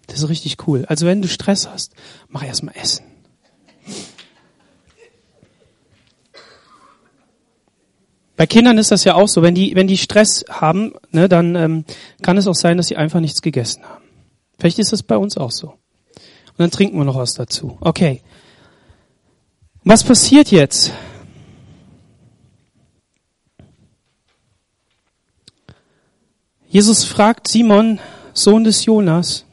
Das 0.09 0.19
ist 0.19 0.29
richtig 0.29 0.67
cool. 0.67 0.85
Also 0.89 1.07
wenn 1.07 1.23
du 1.23 1.29
Stress 1.29 1.69
hast, 1.69 1.95
mach 2.29 2.43
erstmal 2.43 2.75
Essen. 2.77 3.05
Bei 8.37 8.47
Kindern 8.47 8.79
ist 8.79 8.91
das 8.91 9.05
ja 9.05 9.15
auch 9.15 9.29
so. 9.29 9.43
Wenn 9.43 9.55
die, 9.55 9.75
wenn 9.75 9.87
die 9.87 9.99
Stress 9.99 10.45
haben, 10.49 10.95
ne, 11.11 11.29
dann 11.29 11.55
ähm, 11.57 11.85
kann 12.23 12.37
es 12.37 12.47
auch 12.47 12.55
sein, 12.55 12.77
dass 12.77 12.87
sie 12.87 12.97
einfach 12.97 13.21
nichts 13.21 13.43
gegessen 13.43 13.85
haben. 13.85 14.05
Vielleicht 14.59 14.79
ist 14.79 14.93
das 14.93 15.03
bei 15.03 15.17
uns 15.17 15.37
auch 15.37 15.51
so. 15.51 15.71
Und 15.71 16.59
dann 16.59 16.71
trinken 16.71 16.97
wir 16.99 17.05
noch 17.05 17.17
was 17.17 17.35
dazu. 17.35 17.77
Okay. 17.81 18.23
Was 19.85 20.05
passiert 20.05 20.51
jetzt? 20.51 20.93
Jesus 26.69 27.05
fragt 27.05 27.49
Simon, 27.49 27.99
Sohn 28.35 28.63
des 28.63 28.85
Jonas, 28.85 29.47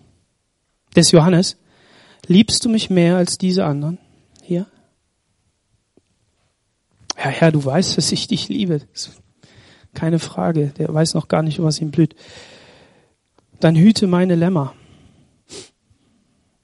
des 0.95 1.11
Johannes, 1.11 1.57
liebst 2.27 2.63
du 2.65 2.69
mich 2.69 2.89
mehr 2.89 3.17
als 3.17 3.37
diese 3.37 3.65
anderen 3.65 3.97
hier? 4.41 4.67
Ja, 7.17 7.29
Herr, 7.29 7.51
du 7.51 7.63
weißt, 7.63 7.97
dass 7.97 8.11
ich 8.11 8.27
dich 8.27 8.49
liebe. 8.49 8.81
Keine 9.93 10.19
Frage. 10.19 10.73
Der 10.77 10.93
weiß 10.93 11.13
noch 11.13 11.27
gar 11.27 11.41
nicht, 11.41 11.61
was 11.61 11.79
ihm 11.79 11.91
blüht. 11.91 12.15
Dann 13.59 13.75
hüte 13.75 14.07
meine 14.07 14.35
Lämmer. 14.35 14.73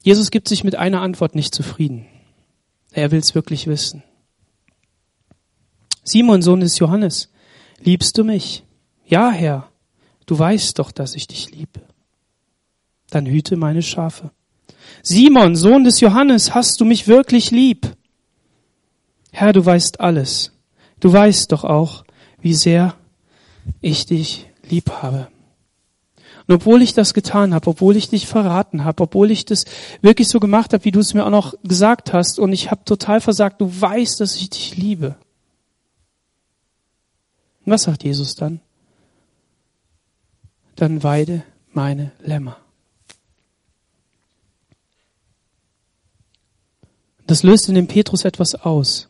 Jesus 0.03 0.31
gibt 0.31 0.47
sich 0.47 0.63
mit 0.63 0.75
einer 0.75 1.01
Antwort 1.01 1.35
nicht 1.35 1.55
zufrieden. 1.55 2.05
Er 2.91 3.11
will 3.11 3.19
es 3.19 3.35
wirklich 3.35 3.67
wissen. 3.67 4.03
Simon, 6.03 6.41
Sohn 6.41 6.59
des 6.59 6.79
Johannes, 6.79 7.31
liebst 7.79 8.17
du 8.17 8.23
mich? 8.23 8.65
Ja, 9.05 9.31
Herr, 9.31 9.71
du 10.25 10.37
weißt 10.37 10.79
doch, 10.79 10.91
dass 10.91 11.15
ich 11.15 11.27
dich 11.27 11.51
liebe 11.51 11.81
dann 13.11 13.27
hüte 13.27 13.57
meine 13.57 13.83
Schafe. 13.83 14.31
Simon, 15.03 15.55
Sohn 15.55 15.83
des 15.83 15.99
Johannes, 15.99 16.55
hast 16.55 16.81
du 16.81 16.85
mich 16.85 17.07
wirklich 17.07 17.51
lieb? 17.51 17.95
Herr, 19.31 19.53
du 19.53 19.63
weißt 19.63 19.99
alles. 19.99 20.51
Du 20.99 21.11
weißt 21.11 21.51
doch 21.51 21.63
auch, 21.63 22.03
wie 22.41 22.53
sehr 22.53 22.95
ich 23.81 24.05
dich 24.05 24.47
lieb 24.67 24.89
habe. 25.01 25.27
Und 26.47 26.55
obwohl 26.55 26.81
ich 26.81 26.93
das 26.93 27.13
getan 27.13 27.53
habe, 27.53 27.69
obwohl 27.69 27.95
ich 27.95 28.09
dich 28.09 28.27
verraten 28.27 28.83
habe, 28.83 29.03
obwohl 29.03 29.31
ich 29.31 29.45
das 29.45 29.65
wirklich 30.01 30.27
so 30.27 30.39
gemacht 30.39 30.73
habe, 30.73 30.85
wie 30.85 30.91
du 30.91 30.99
es 30.99 31.13
mir 31.13 31.25
auch 31.25 31.29
noch 31.29 31.53
gesagt 31.63 32.13
hast, 32.13 32.39
und 32.39 32.51
ich 32.51 32.71
habe 32.71 32.83
total 32.83 33.21
versagt, 33.21 33.61
du 33.61 33.81
weißt, 33.81 34.19
dass 34.19 34.35
ich 34.35 34.49
dich 34.49 34.75
liebe. 34.77 35.15
Und 37.65 37.73
was 37.73 37.83
sagt 37.83 38.03
Jesus 38.03 38.35
dann? 38.35 38.59
Dann 40.75 41.03
weide 41.03 41.43
meine 41.73 42.11
Lämmer. 42.19 42.60
Das 47.31 47.43
löst 47.43 47.69
in 47.69 47.75
dem 47.75 47.87
Petrus 47.87 48.25
etwas 48.25 48.55
aus. 48.55 49.07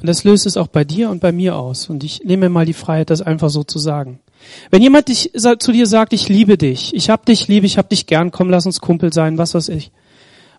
Und 0.00 0.06
das 0.06 0.24
löst 0.24 0.46
es 0.46 0.56
auch 0.56 0.68
bei 0.68 0.84
dir 0.84 1.10
und 1.10 1.20
bei 1.20 1.32
mir 1.32 1.54
aus. 1.54 1.90
Und 1.90 2.02
ich 2.02 2.24
nehme 2.24 2.48
mal 2.48 2.64
die 2.64 2.72
Freiheit, 2.72 3.10
das 3.10 3.20
einfach 3.20 3.50
so 3.50 3.62
zu 3.62 3.78
sagen. 3.78 4.20
Wenn 4.70 4.80
jemand 4.80 5.08
dich, 5.08 5.30
zu 5.34 5.70
dir 5.70 5.86
sagt, 5.86 6.14
ich 6.14 6.30
liebe 6.30 6.56
dich, 6.56 6.94
ich 6.94 7.10
hab 7.10 7.26
dich 7.26 7.46
lieb, 7.46 7.64
ich 7.64 7.76
hab 7.76 7.90
dich 7.90 8.06
gern, 8.06 8.30
komm, 8.30 8.48
lass 8.48 8.64
uns 8.64 8.80
Kumpel 8.80 9.12
sein, 9.12 9.36
was 9.36 9.52
weiß 9.52 9.68
ich. 9.68 9.92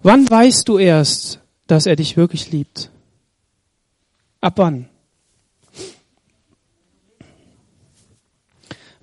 Wann 0.03 0.29
weißt 0.29 0.69
du 0.69 0.77
erst, 0.77 1.39
dass 1.65 1.87
er 1.87 1.95
dich 1.95 2.15
wirklich 2.15 2.51
liebt? 2.51 2.91
Ab 4.39 4.53
wann? 4.57 4.87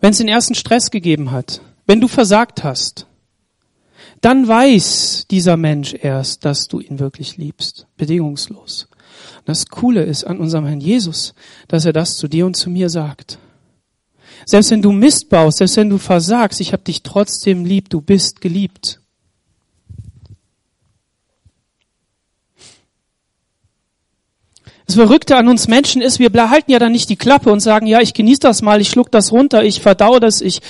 Wenn 0.01 0.13
es 0.13 0.19
den 0.19 0.29
ersten 0.29 0.55
Stress 0.55 0.93
gegeben 0.93 1.33
hat, 1.33 1.61
wenn 1.89 2.01
du 2.01 2.07
versagt 2.07 2.63
hast, 2.63 3.09
dann 4.23 4.49
weiß 4.49 5.27
dieser 5.31 5.57
Mensch 5.57 5.95
erst, 6.01 6.45
dass 6.45 6.69
du 6.69 6.81
ihn 6.81 6.99
wirklich 6.99 7.37
liebst, 7.37 7.87
bedingungslos. 7.97 8.89
das 9.45 9.67
Coole 9.67 10.05
ist 10.05 10.25
an 10.25 10.39
unserem 10.39 10.65
Herrn 10.65 10.81
Jesus, 10.81 11.35
dass 11.69 11.85
er 11.85 11.93
das 11.93 12.17
zu 12.17 12.29
dir 12.29 12.47
und 12.47 12.57
zu 12.57 12.71
mir 12.71 12.89
sagt. 12.89 13.39
Selbst 14.47 14.71
wenn 14.71 14.81
du 14.81 14.93
Mist 14.93 15.29
baust, 15.29 15.59
selbst 15.59 15.77
wenn 15.77 15.91
du 15.91 15.99
versagst, 15.99 16.61
ich 16.61 16.73
habe 16.73 16.85
dich 16.85 17.03
trotzdem 17.03 17.65
lieb, 17.65 17.91
du 17.91 18.01
bist 18.01 18.41
geliebt. 18.41 19.02
Das 24.93 24.99
Verrückte 24.99 25.39
an 25.39 25.49
uns 25.49 25.69
Menschen 25.69 26.03
ist, 26.03 26.19
wir 26.19 26.31
halten 26.51 26.71
ja 26.71 26.79
dann 26.79 26.93
nicht 26.93 27.09
die 27.09 27.17
Klappe 27.17 27.51
und 27.51 27.61
sagen, 27.61 27.87
ja, 27.87 28.03
ich 28.03 28.13
genieße 28.13 28.41
das 28.41 28.61
mal, 28.61 28.79
ich 28.83 28.91
schluck 28.91 29.11
das 29.11 29.33
runter, 29.33 29.65
ich 29.65 29.81
verdau 29.81 30.19
das, 30.19 30.43
ich, 30.43 30.61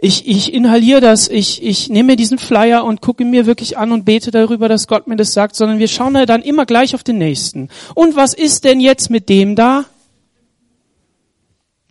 ich, 0.00 0.26
ich 0.26 0.52
inhaliere 0.52 1.00
das, 1.00 1.28
ich, 1.28 1.62
ich 1.62 1.88
nehme 1.88 2.08
mir 2.08 2.16
diesen 2.16 2.38
Flyer 2.38 2.82
und 2.82 3.00
gucke 3.00 3.24
mir 3.24 3.46
wirklich 3.46 3.78
an 3.78 3.92
und 3.92 4.04
bete 4.04 4.32
darüber, 4.32 4.68
dass 4.68 4.88
Gott 4.88 5.06
mir 5.06 5.14
das 5.14 5.32
sagt, 5.32 5.54
sondern 5.54 5.78
wir 5.78 5.86
schauen 5.86 6.16
ja 6.16 6.26
dann 6.26 6.42
immer 6.42 6.66
gleich 6.66 6.96
auf 6.96 7.04
den 7.04 7.18
Nächsten. 7.18 7.68
Und 7.94 8.16
was 8.16 8.34
ist 8.34 8.64
denn 8.64 8.80
jetzt 8.80 9.10
mit 9.10 9.28
dem 9.28 9.54
da? 9.54 9.84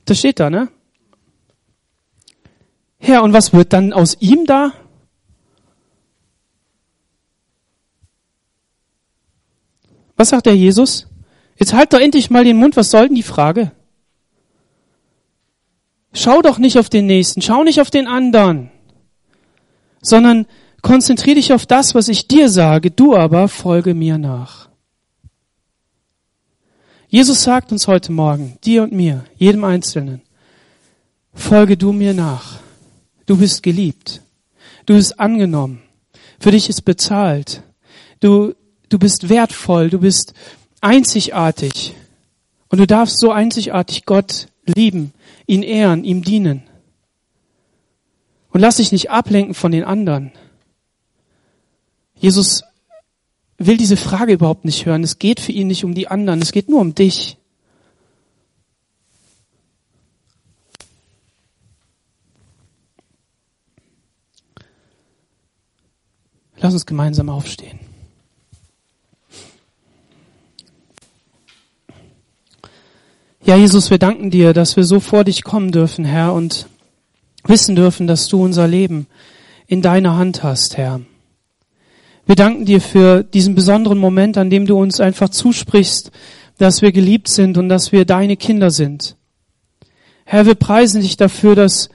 Das 0.03 0.19
steht 0.19 0.41
da, 0.41 0.49
ne? 0.49 0.67
Ja, 2.99 3.21
und 3.21 3.31
was 3.31 3.53
wird 3.53 3.71
dann 3.71 3.93
aus 3.93 4.17
ihm 4.19 4.45
da? 4.45 4.73
Was 10.17 10.27
sagt 10.27 10.47
der 10.47 10.57
Jesus? 10.57 11.07
Jetzt 11.57 11.73
halt 11.73 11.93
doch 11.93 11.99
endlich 11.99 12.29
mal 12.29 12.43
den 12.43 12.57
Mund, 12.57 12.75
was 12.75 12.91
soll 12.91 13.07
denn 13.07 13.15
die 13.15 13.23
Frage? 13.23 13.71
Schau 16.13 16.41
doch 16.41 16.57
nicht 16.57 16.79
auf 16.79 16.89
den 16.89 17.05
Nächsten, 17.05 17.41
schau 17.41 17.63
nicht 17.63 17.81
auf 17.81 17.91
den 17.91 18.07
anderen, 18.07 18.71
sondern 20.01 20.45
konzentriere 20.81 21.35
dich 21.35 21.53
auf 21.53 21.65
das, 21.65 21.95
was 21.95 22.07
ich 22.07 22.27
dir 22.27 22.49
sage, 22.49 22.91
du 22.91 23.15
aber 23.15 23.47
folge 23.47 23.93
mir 23.93 24.17
nach. 24.17 24.69
Jesus 27.09 27.43
sagt 27.43 27.71
uns 27.71 27.87
heute 27.87 28.11
Morgen, 28.11 28.57
dir 28.63 28.83
und 28.83 28.91
mir, 28.91 29.25
jedem 29.37 29.63
Einzelnen, 29.63 30.21
folge 31.33 31.77
du 31.77 31.91
mir 31.91 32.13
nach. 32.13 32.59
Du 33.25 33.37
bist 33.37 33.63
geliebt. 33.63 34.21
Du 34.85 34.95
bist 34.95 35.19
angenommen. 35.19 35.81
Für 36.39 36.51
dich 36.51 36.69
ist 36.69 36.81
bezahlt. 36.83 37.61
Du, 38.19 38.53
du 38.89 38.97
bist 38.97 39.29
wertvoll. 39.29 39.89
Du 39.89 39.99
bist 39.99 40.33
einzigartig. 40.87 41.93
Und 42.69 42.79
du 42.79 42.87
darfst 42.87 43.19
so 43.19 43.31
einzigartig 43.31 44.05
Gott 44.05 44.47
lieben, 44.65 45.13
ihn 45.45 45.63
ehren, 45.63 46.03
ihm 46.03 46.23
dienen. 46.23 46.63
Und 48.51 48.61
lass 48.61 48.77
dich 48.77 48.91
nicht 48.91 49.11
ablenken 49.11 49.53
von 49.53 49.71
den 49.71 49.83
anderen. 49.83 50.31
Jesus 52.15 52.63
will 53.57 53.77
diese 53.77 53.97
Frage 53.97 54.33
überhaupt 54.33 54.65
nicht 54.65 54.85
hören. 54.85 55.03
Es 55.03 55.19
geht 55.19 55.39
für 55.39 55.51
ihn 55.51 55.67
nicht 55.67 55.83
um 55.83 55.93
die 55.93 56.07
anderen, 56.07 56.41
es 56.41 56.51
geht 56.51 56.69
nur 56.69 56.81
um 56.81 56.95
dich. 56.95 57.37
Lass 66.59 66.73
uns 66.73 66.87
gemeinsam 66.87 67.29
aufstehen. 67.29 67.86
Ja, 73.47 73.55
Jesus, 73.55 73.89
wir 73.91 73.97
danken 73.97 74.29
dir, 74.29 74.51
dass 74.51 74.75
wir 74.75 74.83
so 74.83 74.99
vor 74.99 75.23
dich 75.23 75.41
kommen 75.41 75.71
dürfen, 75.71 76.03
Herr, 76.03 76.33
und 76.33 76.67
wissen 77.45 77.77
dürfen, 77.77 78.05
dass 78.05 78.27
du 78.27 78.43
unser 78.43 78.67
Leben 78.67 79.07
in 79.67 79.81
deiner 79.81 80.17
Hand 80.17 80.43
hast, 80.43 80.75
Herr. 80.75 80.99
Wir 82.25 82.35
danken 82.35 82.65
dir 82.65 82.81
für 82.81 83.23
diesen 83.23 83.55
besonderen 83.55 83.99
Moment, 83.99 84.37
an 84.37 84.49
dem 84.49 84.65
du 84.65 84.77
uns 84.77 84.99
einfach 84.99 85.29
zusprichst, 85.29 86.11
dass 86.57 86.81
wir 86.81 86.91
geliebt 86.91 87.29
sind 87.29 87.57
und 87.57 87.69
dass 87.69 87.93
wir 87.93 88.03
deine 88.03 88.35
Kinder 88.35 88.69
sind. 88.69 89.15
Herr, 90.25 90.45
wir 90.45 90.55
preisen 90.55 90.99
dich 90.99 91.15
dafür, 91.15 91.55
dass 91.55 91.87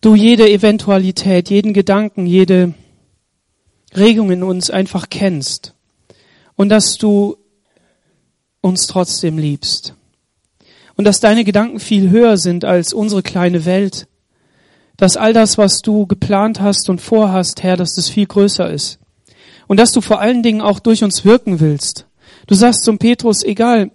du 0.00 0.14
jede 0.14 0.48
Eventualität, 0.48 1.50
jeden 1.50 1.74
Gedanken, 1.74 2.24
jede 2.24 2.72
Regung 3.94 4.30
in 4.30 4.42
uns 4.42 4.70
einfach 4.70 5.10
kennst 5.10 5.74
und 6.56 6.70
dass 6.70 6.96
du 6.96 7.36
uns 8.60 8.86
trotzdem 8.86 9.38
liebst. 9.38 9.94
Und 10.96 11.04
dass 11.04 11.20
deine 11.20 11.44
Gedanken 11.44 11.80
viel 11.80 12.10
höher 12.10 12.36
sind 12.36 12.64
als 12.64 12.92
unsere 12.92 13.22
kleine 13.22 13.64
Welt. 13.64 14.08
Dass 14.96 15.16
all 15.16 15.32
das, 15.32 15.56
was 15.56 15.80
du 15.80 16.06
geplant 16.06 16.60
hast 16.60 16.90
und 16.90 17.00
vorhast, 17.00 17.62
Herr, 17.62 17.76
dass 17.76 17.94
das 17.94 18.08
viel 18.08 18.26
größer 18.26 18.68
ist. 18.70 18.98
Und 19.68 19.78
dass 19.78 19.92
du 19.92 20.00
vor 20.00 20.20
allen 20.20 20.42
Dingen 20.42 20.60
auch 20.60 20.80
durch 20.80 21.04
uns 21.04 21.24
wirken 21.24 21.60
willst. 21.60 22.06
Du 22.48 22.54
sagst 22.54 22.82
zum 22.82 22.98
Petrus, 22.98 23.44
egal, 23.44 23.92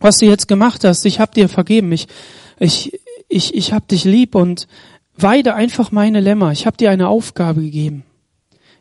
was 0.00 0.18
du 0.18 0.26
jetzt 0.26 0.48
gemacht 0.48 0.84
hast, 0.84 1.04
ich 1.04 1.20
hab 1.20 1.34
dir 1.34 1.48
vergeben, 1.48 1.92
ich, 1.92 2.06
ich, 2.58 2.98
ich, 3.28 3.54
ich 3.54 3.72
hab 3.72 3.88
dich 3.88 4.04
lieb 4.04 4.34
und 4.34 4.68
weide 5.16 5.54
einfach 5.54 5.90
meine 5.90 6.20
Lämmer. 6.20 6.52
Ich 6.52 6.66
hab 6.66 6.78
dir 6.78 6.90
eine 6.90 7.08
Aufgabe 7.08 7.60
gegeben. 7.60 8.04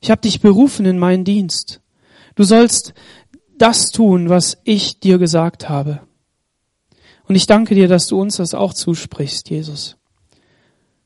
Ich 0.02 0.10
hab 0.10 0.22
dich 0.22 0.42
berufen 0.42 0.86
in 0.86 0.98
meinen 0.98 1.26
Dienst. 1.26 1.82
Du 2.36 2.44
sollst 2.44 2.94
das 3.62 3.92
tun, 3.92 4.30
was 4.30 4.58
ich 4.64 5.00
dir 5.00 5.18
gesagt 5.18 5.70
habe. 5.70 6.02
Und 7.28 7.36
ich 7.36 7.46
danke 7.46 7.76
dir, 7.76 7.88
dass 7.88 8.08
du 8.08 8.20
uns 8.20 8.38
das 8.38 8.54
auch 8.54 8.74
zusprichst, 8.74 9.50
Jesus. 9.50 9.98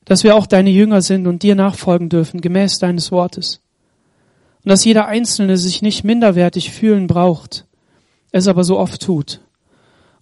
Dass 0.04 0.24
wir 0.24 0.34
auch 0.34 0.46
deine 0.46 0.70
Jünger 0.70 1.02
sind 1.02 1.26
und 1.26 1.42
dir 1.42 1.54
nachfolgen 1.54 2.08
dürfen, 2.08 2.40
gemäß 2.40 2.78
deines 2.78 3.12
Wortes. 3.12 3.60
Und 4.64 4.70
dass 4.70 4.84
jeder 4.84 5.06
Einzelne 5.06 5.56
sich 5.56 5.82
nicht 5.82 6.02
minderwertig 6.02 6.72
fühlen 6.72 7.06
braucht, 7.06 7.66
es 8.32 8.48
aber 8.48 8.64
so 8.64 8.78
oft 8.78 9.02
tut. 9.02 9.40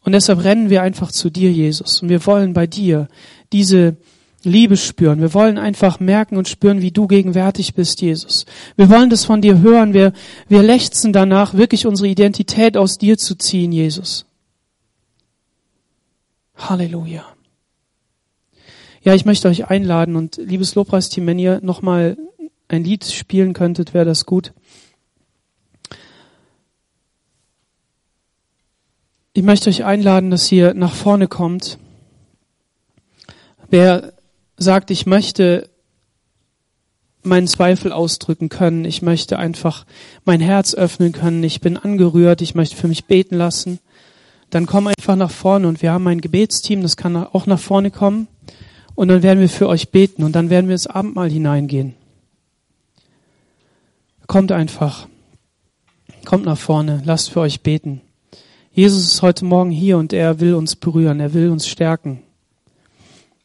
Und 0.01 0.12
deshalb 0.12 0.44
rennen 0.44 0.68
wir 0.68 0.83
einfach 0.83 1.11
zu 1.11 1.31
dir, 1.31 1.51
Jesus. 1.51 2.03
Und 2.03 2.11
wir 2.11 2.27
wollen 2.27 2.53
bei 2.53 2.66
dir 2.66 3.09
diese 3.53 3.97
Liebe 4.44 4.76
spüren. 4.76 5.20
Wir 5.20 5.35
wollen 5.35 5.59
einfach 5.59 6.00
merken 6.00 6.37
und 6.37 6.48
spüren, 6.48 6.83
wie 6.83 6.90
du 6.90 7.07
gegenwärtig 7.07 7.74
bist, 7.74 8.00
Jesus. 8.00 8.46
Wir 8.76 8.90
wollen 8.90 9.11
das 9.11 9.24
von 9.24 9.40
dir 9.40 9.61
hören. 9.61 9.94
Wir, 9.94 10.12
wir 10.48 10.62
lechzen 10.62 11.12
danach, 11.12 11.54
wirklich 11.54 11.87
unsere 11.87 12.09
Identität 12.09 12.76
aus 12.76 12.98
dir 12.98 13.18
zu 13.18 13.37
ziehen, 13.37 13.72
Jesus. 13.72 14.26
Halleluja. 16.57 17.24
Ja, 19.02 19.14
ich 19.14 19.24
möchte 19.24 19.48
euch 19.48 19.68
einladen 19.68 20.16
und 20.16 20.37
liebes 20.37 20.74
Lobpreisteam, 20.74 21.26
wenn 21.26 21.38
ihr 21.38 21.61
nochmal 21.62 22.16
ein 22.68 22.85
Lied 22.85 23.04
spielen 23.04 23.52
könntet, 23.52 23.92
wäre 23.92 24.07
das 24.07 24.24
gut. 24.24 24.52
Ich 29.35 29.42
möchte 29.42 29.68
euch 29.68 29.85
einladen, 29.85 30.30
dass 30.30 30.50
ihr 30.52 30.74
nach 30.74 30.94
vorne 30.94 31.28
kommt. 31.28 31.78
Wer 33.68 34.14
sagt, 34.56 34.90
ich 34.90 35.06
möchte 35.06 35.68
meinen 37.22 37.46
Zweifel 37.46 37.92
ausdrücken 37.92 38.48
können, 38.48 38.84
ich 38.84 39.02
möchte 39.02 39.38
einfach 39.38 39.86
mein 40.24 40.40
Herz 40.40 40.74
öffnen 40.74 41.12
können, 41.12 41.42
ich 41.42 41.60
bin 41.60 41.76
angerührt, 41.76 42.42
ich 42.42 42.54
möchte 42.54 42.76
für 42.76 42.88
mich 42.88 43.06
beten 43.06 43.36
lassen, 43.36 43.78
dann 44.50 44.66
komm 44.66 44.86
einfach 44.86 45.16
nach 45.16 45.30
vorne 45.30 45.66
und 45.66 45.82
wir 45.82 45.92
haben 45.92 46.06
ein 46.06 46.20
Gebetsteam, 46.20 46.82
das 46.82 46.96
kann 46.96 47.16
auch 47.16 47.46
nach 47.46 47.58
vorne 47.58 47.90
kommen. 47.90 48.28
Und 48.94 49.09
dann 49.09 49.24
werden 49.24 49.40
wir 49.40 49.48
für 49.48 49.68
euch 49.68 49.90
beten 49.90 50.22
und 50.22 50.36
dann 50.36 50.50
werden 50.50 50.68
wir 50.68 50.74
ins 50.74 50.86
Abendmahl 50.86 51.28
hineingehen. 51.28 51.94
Kommt 54.28 54.52
einfach, 54.52 55.09
kommt 56.24 56.44
nach 56.44 56.59
vorne, 56.59 57.02
lasst 57.05 57.30
für 57.30 57.40
euch 57.40 57.62
beten. 57.62 58.00
Jesus 58.70 59.05
ist 59.05 59.22
heute 59.22 59.44
Morgen 59.44 59.70
hier 59.70 59.98
und 59.98 60.12
er 60.12 60.38
will 60.40 60.55
uns 60.55 60.76
berühren, 60.76 61.18
er 61.18 61.34
will 61.34 61.50
uns 61.50 61.66
stärken. 61.66 62.22